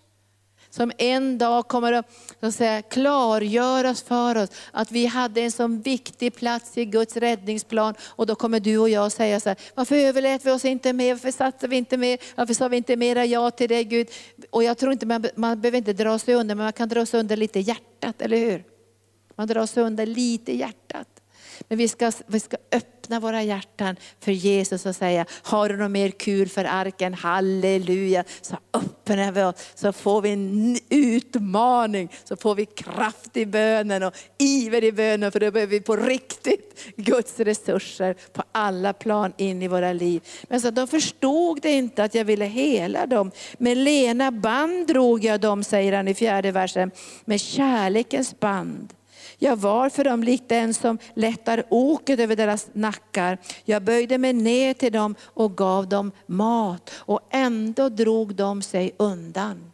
[0.70, 2.06] som en dag kommer att,
[2.40, 4.50] så att säga, klargöras för oss.
[4.72, 7.94] Att vi hade en så viktig plats i Guds räddningsplan.
[8.02, 11.14] Och då kommer du och jag säga så här, varför överlät vi oss inte mer?
[11.14, 12.18] Varför satsade vi inte mer?
[12.34, 14.08] Varför sa vi inte mera ja till dig Gud?
[14.50, 17.06] Och jag tror inte man, man behöver inte dra sig under, men man kan dra
[17.06, 18.64] sig under lite hjärtat, eller hur?
[19.36, 21.13] Man drar sig under lite hjärtat.
[21.68, 25.90] Men vi ska, vi ska öppna våra hjärtan för Jesus och säga, har du något
[25.90, 27.14] mer kul för arken?
[27.14, 28.24] Halleluja.
[28.40, 34.02] Så öppnar vi oss, så får vi en utmaning, så får vi kraft i bönen
[34.02, 39.32] och iver i bönen, för då behöver vi på riktigt Guds resurser på alla plan
[39.36, 40.22] in i våra liv.
[40.48, 43.30] Men så de förstod det inte att jag ville hela dem.
[43.58, 46.90] Med lena band drog jag dem, säger han i fjärde versen,
[47.24, 48.94] med kärlekens band.
[49.38, 53.38] Jag var för dem likt den som lättar oket över deras nackar.
[53.64, 58.94] Jag böjde mig ner till dem och gav dem mat och ändå drog de sig
[58.96, 59.70] undan.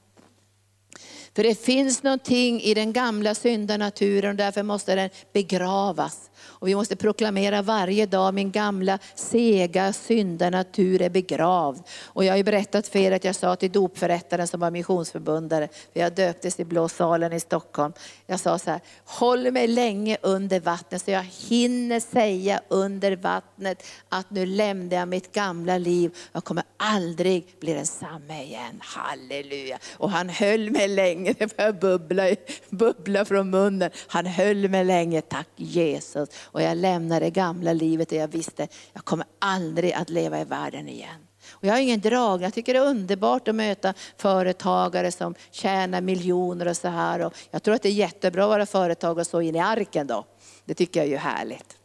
[1.35, 6.30] För det finns någonting i den gamla syndanaturen och därför måste den begravas.
[6.43, 11.83] Och vi måste proklamera varje dag, min gamla sega syndanatur är begravd.
[12.07, 15.69] Och jag har ju berättat för er att jag sa till dopförrättaren som var missionsförbundare,
[15.93, 17.93] för jag döptes i Blå salen i Stockholm.
[18.27, 23.85] Jag sa så här, håll mig länge under vattnet så jag hinner säga under vattnet
[24.09, 26.17] att nu lämnar jag mitt gamla liv.
[26.33, 28.81] Jag kommer aldrig bli densamma igen.
[28.81, 29.79] Halleluja.
[29.97, 32.37] Och han höll mig länge, det började bubbla,
[32.71, 33.91] bubbla från munnen.
[34.07, 36.29] Han höll mig länge, tack Jesus.
[36.43, 40.45] Och jag lämnade det gamla livet och jag visste, jag kommer aldrig att leva i
[40.45, 41.27] världen igen.
[41.51, 46.01] Och jag har ingen drag, jag tycker det är underbart att möta företagare som tjänar
[46.01, 47.27] miljoner och så här.
[47.27, 50.07] Och jag tror att det är jättebra att vara företagare och så in i arken
[50.07, 50.25] då.
[50.65, 51.77] Det tycker jag är ju härligt.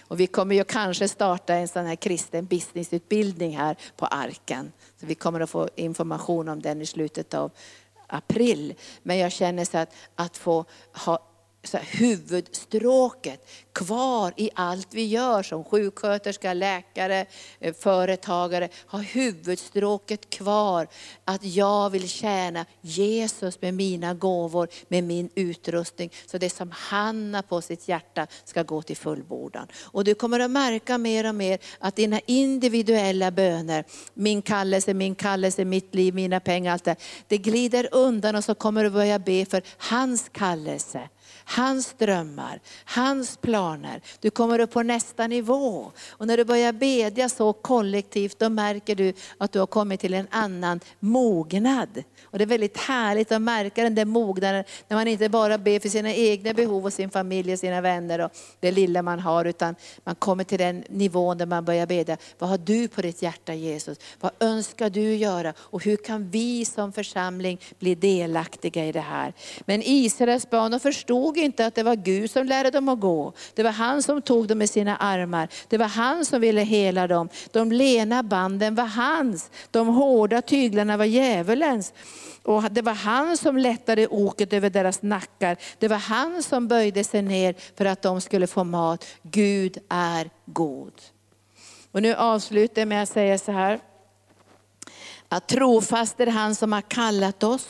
[0.00, 4.72] Och vi kommer ju kanske starta en sån här kristen businessutbildning här på arken.
[5.00, 7.50] Så vi kommer att få information om den i slutet av
[8.06, 8.74] april.
[9.02, 11.29] Men jag känner så att, att få ha
[11.62, 17.26] så här, huvudstråket kvar i allt vi gör som sjuksköterska, läkare,
[17.60, 18.68] eh, företagare.
[18.86, 20.88] Ha huvudstråket kvar.
[21.24, 26.12] Att jag vill tjäna Jesus med mina gåvor, med min utrustning.
[26.26, 29.66] Så det som han har på sitt hjärta ska gå till fullbordan.
[29.82, 33.84] Och du kommer att märka mer och mer att dina individuella böner,
[34.14, 36.96] min kallelse, min kallelse, mitt liv, mina pengar, allt det,
[37.28, 41.08] det glider undan och så kommer du börja be för hans kallelse
[41.56, 44.02] hans drömmar, hans planer.
[44.20, 45.92] Du kommer upp på nästa nivå.
[46.10, 50.14] Och när du börjar bedja så kollektivt, då märker du att du har kommit till
[50.14, 52.02] en annan mognad.
[52.24, 55.80] Och det är väldigt härligt att märka den där mognaden, när man inte bara ber
[55.80, 58.30] för sina egna behov och sin familj och sina vänner och
[58.60, 59.74] det lilla man har, utan
[60.04, 62.16] man kommer till den nivån där man börjar bedja.
[62.38, 63.98] Vad har du på ditt hjärta Jesus?
[64.20, 65.54] Vad önskar du göra?
[65.58, 69.32] Och hur kan vi som församling bli delaktiga i det här?
[69.60, 73.32] Men Israels barn förstod inte att det var Gud som lärde dem att gå.
[73.54, 75.48] Det var han som tog dem i sina armar.
[75.68, 77.28] Det var han som ville hela dem.
[77.52, 79.50] De lena banden var hans.
[79.70, 81.92] De hårda tyglarna var djävulens.
[82.42, 85.56] Och det var han som lättade oket över deras nackar.
[85.78, 89.06] Det var han som böjde sig ner för att de skulle få mat.
[89.22, 90.92] Gud är god.
[91.92, 93.80] Och nu avslutar jag med att säga så här.
[95.28, 97.66] Att trofast är han som har kallat oss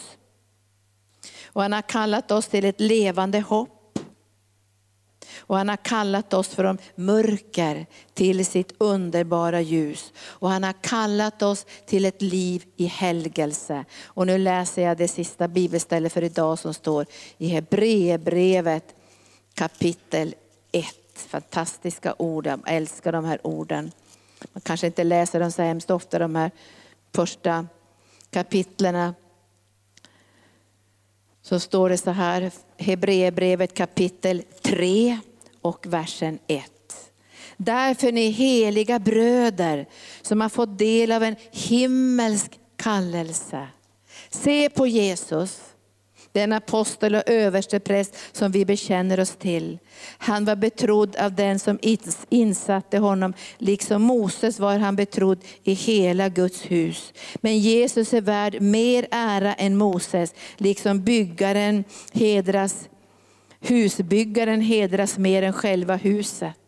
[1.52, 3.98] och han har kallat oss till ett levande hopp.
[5.38, 10.12] Och han har kallat oss från mörker till sitt underbara ljus.
[10.18, 13.84] Och han har kallat oss till ett liv i helgelse.
[14.04, 17.06] Och nu läser jag det sista bibelstället för idag som står
[17.38, 18.94] i Hebreerbrevet
[19.54, 20.34] kapitel
[20.72, 20.86] 1.
[21.14, 23.92] Fantastiska ord, jag älskar de här orden.
[24.52, 26.50] Man kanske inte läser dem så hemskt ofta, de här
[27.14, 27.66] första
[28.30, 29.14] kapitlerna
[31.42, 35.18] så står det så här, Hebreerbrevet kapitel 3
[35.60, 36.64] och versen 1.
[37.56, 39.86] Därför ni heliga bröder
[40.22, 43.68] som har fått del av en himmelsk kallelse.
[44.30, 45.60] Se på Jesus
[46.32, 49.78] den apostel och överstepräst som vi bekänner oss till.
[50.18, 51.78] Han var betrodd av den som
[52.28, 57.12] insatte honom, liksom Moses var han betrodd i hela Guds hus.
[57.36, 62.88] Men Jesus är värd mer ära än Moses, liksom byggaren hedras,
[63.60, 66.59] husbyggaren hedras mer än själva huset.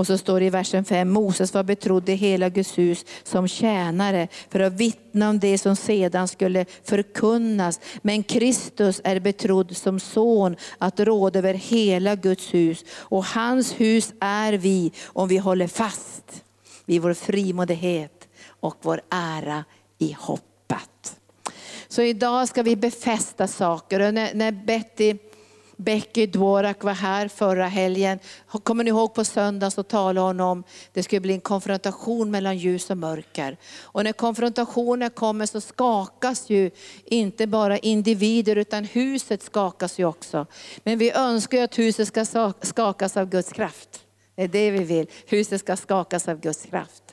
[0.00, 3.48] Och så står det i versen 5, Moses var betrodd i hela Guds hus som
[3.48, 7.80] tjänare för att vittna om det som sedan skulle förkunnas.
[8.02, 12.84] Men Kristus är betrodd som son att råda över hela Guds hus.
[12.90, 16.44] Och hans hus är vi om vi håller fast
[16.86, 18.28] vid vår frimodighet
[18.60, 19.64] och vår ära
[19.98, 21.16] i hoppet.
[21.88, 24.00] Så idag ska vi befästa saker.
[24.00, 25.14] Och när, när Betty
[25.80, 28.18] Becky Dvorak var här förra helgen.
[28.62, 32.58] Kommer ni ihåg på söndagen så talade hon om det skulle bli en konfrontation mellan
[32.58, 33.56] ljus och mörker.
[33.82, 36.70] Och när konfrontationen kommer så skakas ju
[37.04, 40.46] inte bara individer utan huset skakas ju också.
[40.84, 44.00] Men vi önskar ju att huset ska skakas av Guds kraft.
[44.34, 45.06] Det är det vi vill.
[45.26, 47.09] Huset ska skakas av Guds kraft.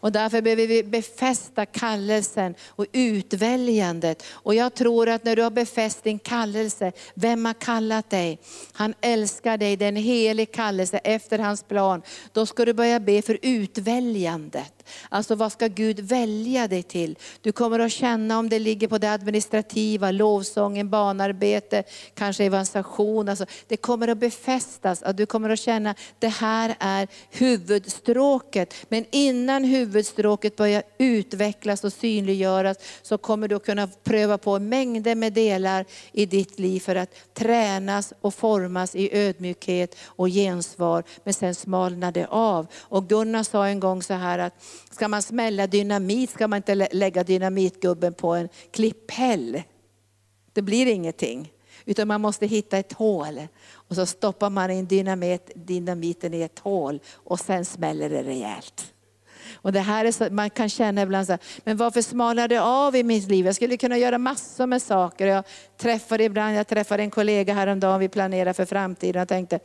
[0.00, 4.24] Och därför behöver vi befästa kallelsen och utväljandet.
[4.30, 8.38] Och jag tror att när du har befäst din kallelse, vem har kallat dig?
[8.72, 12.02] Han älskar dig, det är en helig kallelse efter hans plan.
[12.32, 14.77] Då ska du börja be för utväljandet.
[15.08, 17.18] Alltså vad ska Gud välja dig till?
[17.40, 21.82] Du kommer att känna om det ligger på det administrativa, lovsången, barnarbete,
[22.14, 23.28] kanske evangelisation.
[23.28, 28.74] Alltså, det kommer att befästas, att du kommer att känna att det här är huvudstråket.
[28.88, 35.14] Men innan huvudstråket börjar utvecklas och synliggöras så kommer du att kunna pröva på mängder
[35.14, 41.04] med delar i ditt liv för att tränas och formas i ödmjukhet och gensvar.
[41.24, 42.66] Men sen smalnar det av.
[42.80, 44.54] Och Gunnar sa en gång så här att
[44.90, 49.62] Ska man smälla dynamit ska man inte lägga dynamitgubben på en klipphäll.
[50.52, 51.52] Det blir ingenting.
[51.84, 53.40] Utan man måste hitta ett hål.
[53.72, 58.92] Och så stoppar man in dynamit, dynamiten i ett hål och sen smäller det rejält.
[59.62, 62.62] Och det här är så, man kan känna ibland så här, men varför smalnar det
[62.62, 63.46] av i mitt liv?
[63.46, 65.26] Jag skulle kunna göra massor med saker.
[65.26, 65.44] Jag
[65.76, 69.60] träffade ibland, jag träffade en kollega häromdagen, vi planerar för framtiden och tänkte,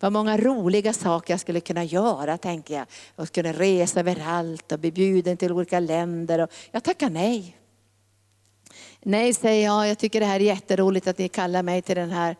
[0.00, 2.86] vad många roliga saker jag skulle kunna göra, tänker jag.
[3.16, 6.38] Jag skulle resa överallt och bli bjuden till olika länder.
[6.38, 7.56] Och jag tackar nej.
[9.02, 12.10] Nej säger jag, jag tycker det här är jätteroligt att ni kallar mig till den
[12.10, 12.36] här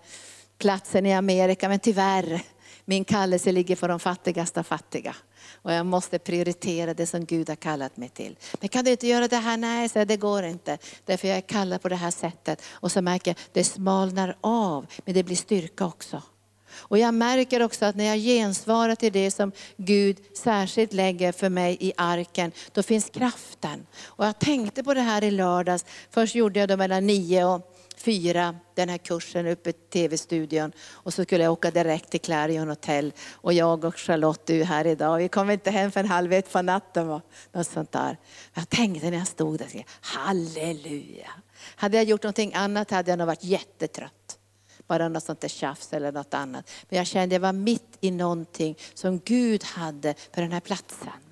[0.58, 2.42] platsen i Amerika, men tyvärr,
[2.84, 5.14] min kallelse ligger för de fattigaste av fattiga.
[5.62, 8.36] Och jag måste prioritera det som Gud har kallat mig till.
[8.60, 9.56] Men kan du inte göra det här?
[9.56, 10.78] Nej, så det går inte.
[11.04, 12.62] Därför jag är kallad på det här sättet.
[12.70, 16.22] Och så märker jag, det smalnar av, men det blir styrka också.
[16.70, 21.48] Och jag märker också att när jag gensvarar till det som Gud särskilt lägger för
[21.48, 23.86] mig i arken, då finns kraften.
[24.04, 25.84] Och jag tänkte på det här i lördags.
[26.10, 30.72] Först gjorde jag det mellan nio och fyra, den här kursen uppe i tv-studion.
[30.90, 33.12] Och så skulle jag åka direkt till Clarion Hotel.
[33.32, 35.18] Och jag och Charlotte, du är här idag.
[35.18, 37.10] Vi kom inte hem förrän halv ett på natten.
[37.10, 37.22] Och
[37.52, 38.16] något sånt där.
[38.54, 41.30] Jag tänkte när jag stod där, halleluja.
[41.76, 44.38] Hade jag gjort någonting annat hade jag nog varit jättetrött.
[44.86, 46.70] Bara något sånt där tjafs eller något annat.
[46.88, 50.60] Men jag kände att jag var mitt i någonting som Gud hade för den här
[50.60, 51.27] platsen.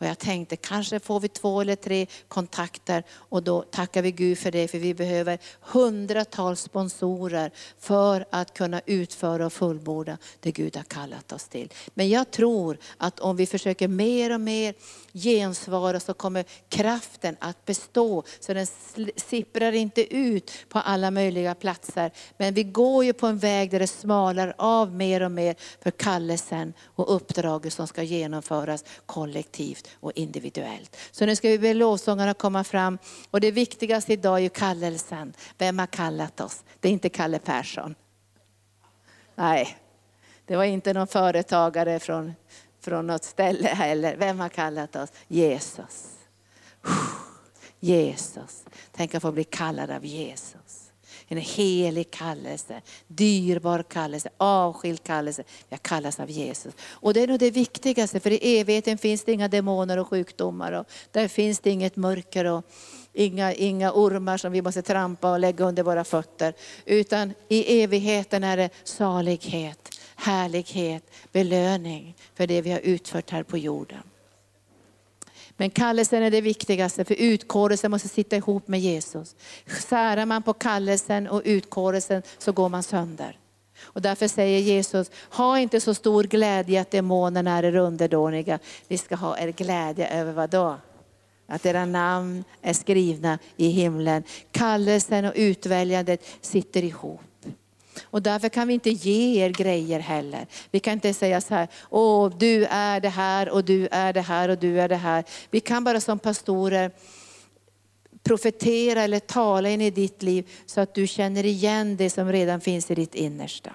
[0.00, 4.38] Och jag tänkte kanske får vi två eller tre kontakter och då tackar vi Gud
[4.38, 10.76] för det för vi behöver hundratals sponsorer för att kunna utföra och fullborda det Gud
[10.76, 11.72] har kallat oss till.
[11.94, 14.74] Men jag tror att om vi försöker mer och mer
[15.12, 18.22] gensvara så kommer kraften att bestå.
[18.40, 18.66] Så den
[19.16, 22.10] sipprar inte ut på alla möjliga platser.
[22.36, 25.90] Men vi går ju på en väg där det smalar av mer och mer för
[25.90, 30.96] kallelsen och uppdraget som ska genomföras kollektivt och individuellt.
[31.10, 32.98] Så nu ska vi be lovsångarna komma fram.
[33.30, 35.32] Och det viktigaste idag är ju kallelsen.
[35.58, 36.64] Vem har kallat oss?
[36.80, 37.94] Det är inte Kalle Persson.
[39.34, 39.76] Nej,
[40.46, 42.32] det var inte någon företagare från,
[42.80, 44.16] från något ställe heller.
[44.16, 45.10] Vem har kallat oss?
[45.28, 46.16] Jesus.
[47.80, 48.64] Jesus.
[48.92, 50.59] Tänk att få bli kallad av Jesus.
[51.32, 55.44] En helig kallelse, dyrbar kallelse, avskild kallelse.
[55.68, 56.74] Jag kallas av Jesus.
[56.90, 60.72] Och det är nog det viktigaste, för i evigheten finns det inga demoner och sjukdomar.
[60.72, 62.64] Och där finns det inget mörker och
[63.12, 66.54] inga, inga ormar som vi måste trampa och lägga under våra fötter.
[66.84, 71.02] Utan i evigheten är det salighet, härlighet,
[71.32, 74.02] belöning för det vi har utfört här på jorden.
[75.60, 79.36] Men kallelsen är det viktigaste, för utkårelsen måste sitta ihop med Jesus.
[79.88, 83.38] Särar man på kallelsen och utkårelsen så går man sönder.
[83.80, 88.58] Och därför säger Jesus, ha inte så stor glädje att demonerna är er underdåniga.
[88.88, 90.76] Ni ska ha er glädje över vad då?
[91.46, 94.22] Att era namn är skrivna i himlen.
[94.50, 97.20] Kallelsen och utväljandet sitter ihop.
[98.02, 100.46] Och därför kan vi inte ge er grejer heller.
[100.70, 104.20] Vi kan inte säga så här, åh du är det här och du är det
[104.20, 105.24] här och du är det här.
[105.50, 106.90] Vi kan bara som pastorer
[108.22, 112.60] profetera eller tala in i ditt liv så att du känner igen det som redan
[112.60, 113.70] finns i ditt innersta.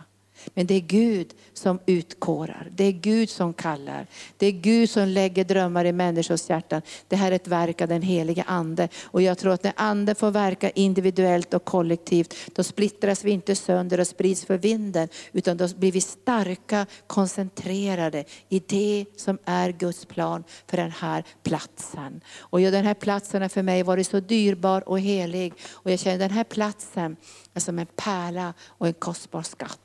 [0.54, 4.08] Men det är Gud som utkårar, det är Gud som kallar.
[4.38, 6.82] Det är Gud som lägger drömmar i människors hjärtan.
[7.08, 8.90] Det här är ett verk av den helige Ande.
[9.04, 13.56] Och jag tror att när Anden får verka individuellt och kollektivt, då splittras vi inte
[13.56, 19.72] sönder och sprids för vinden, utan då blir vi starka, koncentrerade i det som är
[19.72, 22.22] Guds plan för den här platsen.
[22.38, 25.54] Och den här platsen har för mig varit så dyrbar och helig.
[25.72, 27.18] Och jag känner den här platsen
[27.54, 29.85] är som en pärla och en kostbar skatt.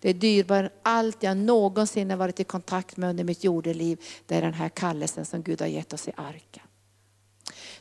[0.00, 4.00] Det är dyrbarare än allt jag någonsin har varit i kontakt med under mitt jordeliv.
[4.26, 6.62] Det är den här kallelsen som Gud har gett oss i arken.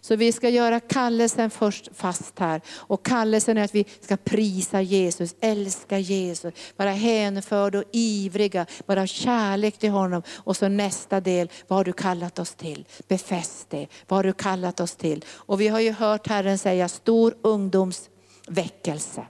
[0.01, 2.61] Så vi ska göra kallelsen först fast här.
[2.69, 9.07] Och kallelsen är att vi ska prisa Jesus, älska Jesus, vara hänförda och ivriga, vara
[9.07, 10.23] kärlek till honom.
[10.29, 12.87] Och så nästa del, vad har du kallat oss till?
[13.07, 15.25] Befäst det, vad har du kallat oss till?
[15.29, 19.27] Och vi har ju hört Herren säga stor ungdomsväckelse.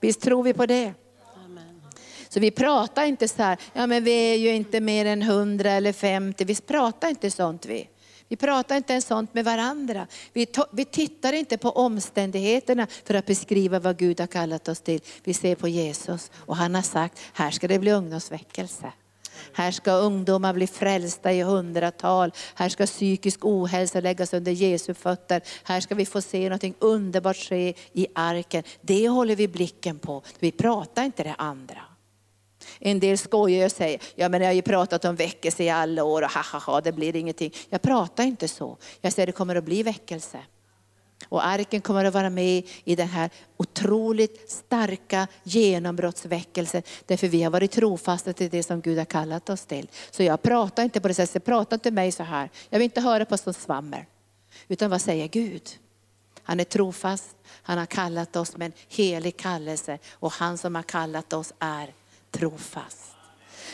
[0.00, 0.94] Visst tror vi på det?
[2.32, 5.70] Så vi pratar inte så här, ja men vi är ju inte mer än 100
[5.70, 7.88] eller 50, vi pratar inte sånt vi.
[8.28, 10.06] Vi pratar inte ens sånt med varandra.
[10.32, 15.00] Vi, vi tittar inte på omständigheterna för att beskriva vad Gud har kallat oss till.
[15.24, 18.92] Vi ser på Jesus och han har sagt, här ska det bli ungdomsväckelse.
[19.52, 22.32] Här ska ungdomar bli frälsta i hundratal.
[22.54, 25.42] Här ska psykisk ohälsa läggas under Jesu fötter.
[25.62, 28.62] Här ska vi få se något underbart ske i arken.
[28.80, 30.22] Det håller vi blicken på.
[30.38, 31.91] Vi pratar inte det andra.
[32.84, 36.04] En del skojar och säger, ja men jag har ju pratat om väckelse i alla
[36.04, 37.52] år och ha ha ha, det blir ingenting.
[37.68, 38.76] Jag pratar inte så.
[39.00, 40.38] Jag säger det kommer att bli väckelse.
[41.28, 46.82] Och arken kommer att vara med i den här otroligt starka genombrottsväckelsen.
[47.06, 49.88] Därför vi har varit trofasta till det som Gud har kallat oss till.
[50.10, 52.50] Så jag pratar inte på det sättet, prata inte mig så här.
[52.70, 54.06] Jag vill inte höra på sånt svammer.
[54.68, 55.68] Utan vad säger Gud?
[56.42, 60.82] Han är trofast, han har kallat oss med en helig kallelse och han som har
[60.82, 61.92] kallat oss är
[62.32, 63.02] trofast.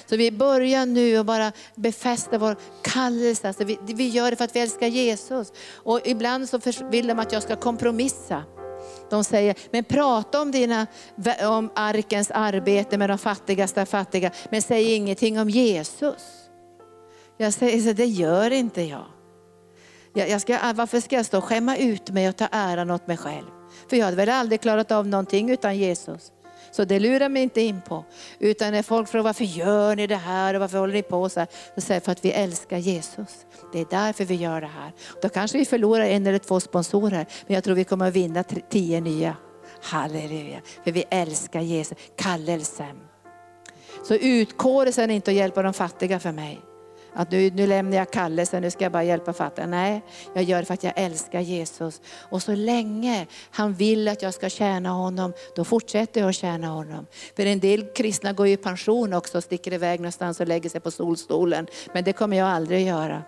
[0.06, 3.48] Så vi börjar nu och bara befästa vår kallelse.
[3.48, 5.52] Alltså vi, vi gör det för att vi älskar Jesus.
[5.74, 8.44] Och ibland så vill de att jag ska kompromissa.
[9.10, 10.86] De säger, men prata om, dina,
[11.42, 16.22] om arkens arbete med de fattigaste fattiga, men säg ingenting om Jesus.
[17.36, 19.06] Jag säger, så det gör inte jag.
[20.14, 23.06] jag, jag ska, varför ska jag stå och skämma ut mig och ta äran åt
[23.06, 23.46] mig själv?
[23.90, 26.32] För jag hade väl aldrig klarat av någonting utan Jesus.
[26.70, 28.04] Så det lurar mig inte in på.
[28.38, 31.40] Utan när folk frågar varför gör ni det här och varför håller ni på så
[31.40, 31.48] här?
[31.74, 33.46] Då säger jag för att vi älskar Jesus.
[33.72, 34.92] Det är därför vi gör det här.
[35.22, 38.44] Då kanske vi förlorar en eller två sponsorer, men jag tror vi kommer att vinna
[38.70, 39.36] tio nya.
[39.82, 42.96] Halleluja, för vi älskar Jesus, kallelsen.
[44.04, 46.60] Så utkårelsen är inte att hjälpa de fattiga för mig.
[47.18, 49.66] Att nu, nu lämnar jag kallelsen, nu ska jag bara hjälpa fattiga.
[49.66, 50.02] Nej,
[50.34, 52.00] jag gör det för att jag älskar Jesus.
[52.30, 56.68] Och så länge han vill att jag ska tjäna honom, då fortsätter jag att tjäna
[56.68, 57.06] honom.
[57.36, 60.80] För en del kristna går ju i pension också, sticker iväg någonstans och lägger sig
[60.80, 61.66] på solstolen.
[61.94, 63.22] Men det kommer jag aldrig göra.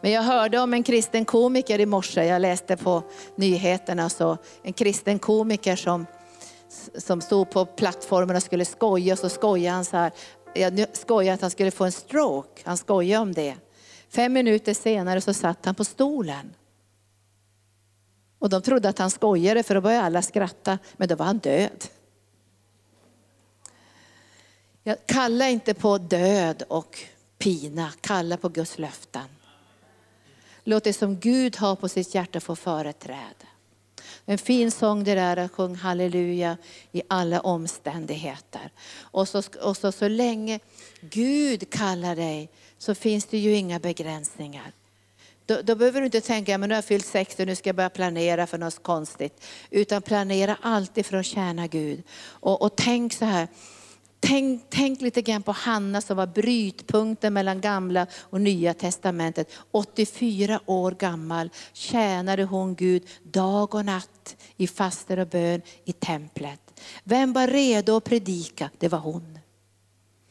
[0.00, 3.02] Men jag hörde om en kristen komiker i morse, jag läste på
[3.36, 6.06] nyheterna, så en kristen komiker som
[6.98, 10.12] som stod på plattformen och skulle skoja, och så skojade han så här,
[10.54, 12.62] jag skojade att han skulle få en stroke.
[12.64, 13.56] Han skojade om det.
[14.08, 16.54] Fem minuter senare så satt han på stolen.
[18.38, 21.38] Och de trodde att han skojade för då började alla skratta, men då var han
[21.38, 21.84] död.
[24.82, 26.98] Jag kalla inte på död och
[27.38, 29.28] pina, kalla på Guds löften.
[30.64, 33.46] Låt det som Gud har på sitt hjärta få företräde.
[34.26, 36.56] En fin sång det där att sjunga halleluja
[36.92, 38.70] i alla omständigheter.
[39.00, 40.60] Och så, och så, så länge
[41.00, 42.48] Gud kallar dig
[42.78, 44.72] så finns det ju inga begränsningar.
[45.46, 47.76] Då, då, behöver du inte tänka, men nu har jag fyllt 60, nu ska jag
[47.76, 49.44] börja planera för något konstigt.
[49.70, 52.02] Utan planera alltid för att tjäna Gud.
[52.26, 53.48] Och, och tänk så här,
[54.26, 59.50] Tänk, tänk lite grann på Hanna som var brytpunkten mellan gamla och nya testamentet.
[59.70, 66.80] 84 år gammal tjänade hon Gud dag och natt i faster och bön i templet.
[67.04, 68.70] Vem var redo att predika?
[68.78, 69.38] Det var hon.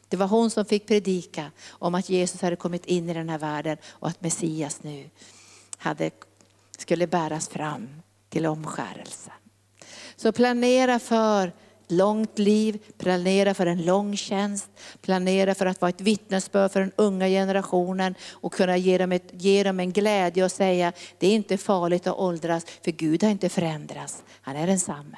[0.07, 3.37] Det var hon som fick predika om att Jesus hade kommit in i den här
[3.37, 5.09] världen och att Messias nu
[5.77, 6.11] hade,
[6.77, 7.87] skulle bäras fram
[8.29, 9.31] till omskärelse.
[10.15, 11.51] Så planera för
[11.97, 14.69] långt liv, planera för en lång tjänst,
[15.01, 19.29] planera för att vara ett vittnesbörd för den unga generationen och kunna ge dem, ett,
[19.31, 23.29] ge dem en glädje och säga, det är inte farligt att åldras för Gud har
[23.29, 25.17] inte förändrats, han är densamme.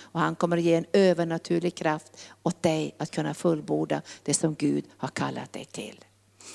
[0.00, 4.54] Och han kommer att ge en övernaturlig kraft åt dig att kunna fullborda det som
[4.54, 6.04] Gud har kallat dig till.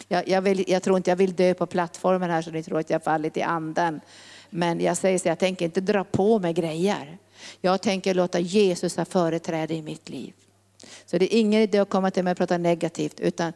[0.07, 2.79] Jag, jag, vill, jag tror inte jag vill dö på plattformen här så ni tror
[2.79, 4.01] att jag fallit i anden.
[4.49, 7.17] Men jag säger så, jag tänker inte dra på mig grejer.
[7.61, 10.33] Jag tänker låta Jesus ha företräde i mitt liv.
[11.05, 13.53] Så det är ingen idé att komma till mig och prata negativt, utan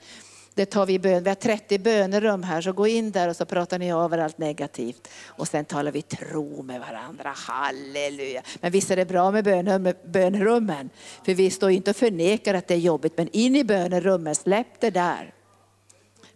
[0.54, 1.24] det tar vi i bön.
[1.24, 4.38] Vi har 30 bönerum här, så gå in där och så pratar ni över allt
[4.38, 5.08] negativt.
[5.26, 8.42] Och sen talar vi tro med varandra, halleluja.
[8.62, 9.44] Men visst är det bra med
[10.06, 10.90] bönerummen?
[11.26, 14.80] För vi står inte och förnekar att det är jobbigt, men in i bönerummen, släpp
[14.80, 15.34] det där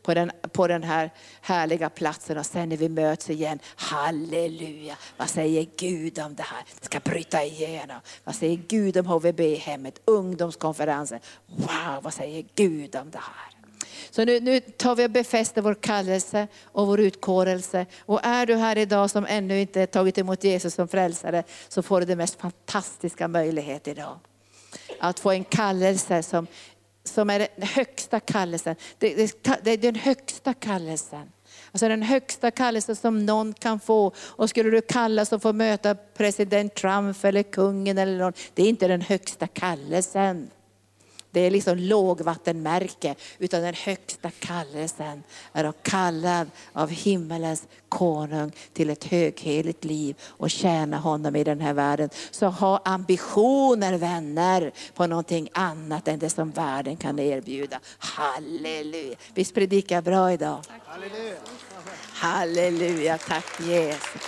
[0.09, 1.09] på den, på den här
[1.41, 4.97] härliga platsen och sen när vi möts igen, halleluja.
[5.17, 6.63] Vad säger Gud om det här?
[6.79, 7.99] Det ska bryta igenom.
[8.23, 11.19] Vad säger Gud om HVB-hemmet, ungdomskonferensen?
[11.47, 13.49] Wow, vad säger Gud om det här?
[14.09, 17.85] Så nu, nu tar vi och befäster vår kallelse och vår utkårelse.
[17.99, 21.99] Och är du här idag som ännu inte tagit emot Jesus som frälsare så får
[21.99, 24.19] du den mest fantastiska möjlighet idag.
[24.99, 26.47] Att få en kallelse som
[27.09, 28.75] som är den högsta kallelsen.
[28.97, 31.31] Det, det, det är den högsta kallelsen.
[31.71, 34.13] Alltså den högsta kallelsen som någon kan få.
[34.17, 38.69] Och skulle du kallas och få möta president Trump eller kungen eller någon, det är
[38.69, 40.49] inte den högsta kallelsen.
[41.31, 45.23] Det är liksom lågvattenmärke, utan den högsta kallelsen
[45.53, 51.61] är att kalla av himmelens konung till ett högheligt liv och tjäna honom i den
[51.61, 52.09] här världen.
[52.31, 57.79] Så ha ambitioner vänner på någonting annat än det som världen kan erbjuda.
[57.97, 59.15] Halleluja.
[59.33, 60.61] Visst predikar jag bra idag?
[60.85, 61.37] Halleluja.
[62.13, 64.21] Halleluja, tack Jesus.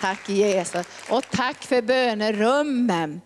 [0.00, 0.86] Tack Jesus.
[1.10, 3.20] Och tack för bönerummen.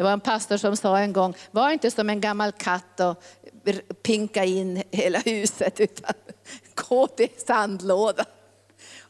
[0.00, 3.22] Det var en pastor som sa en gång, var inte som en gammal katt och
[4.02, 6.14] pinka in hela huset, utan
[6.74, 8.26] gå till sandlådan.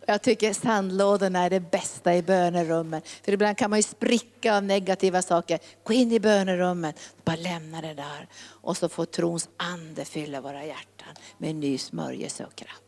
[0.06, 3.02] Jag tycker sandlådorna är det bästa i bönerummen.
[3.24, 5.58] För ibland kan man ju spricka av negativa saker.
[5.84, 8.28] Gå in i bönerummet, bara lämna det där.
[8.44, 12.82] Och så får trons ande fylla våra hjärtan med ny smörjelse och kraft.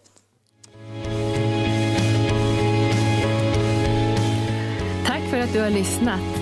[5.06, 6.41] Tack för att du har lyssnat.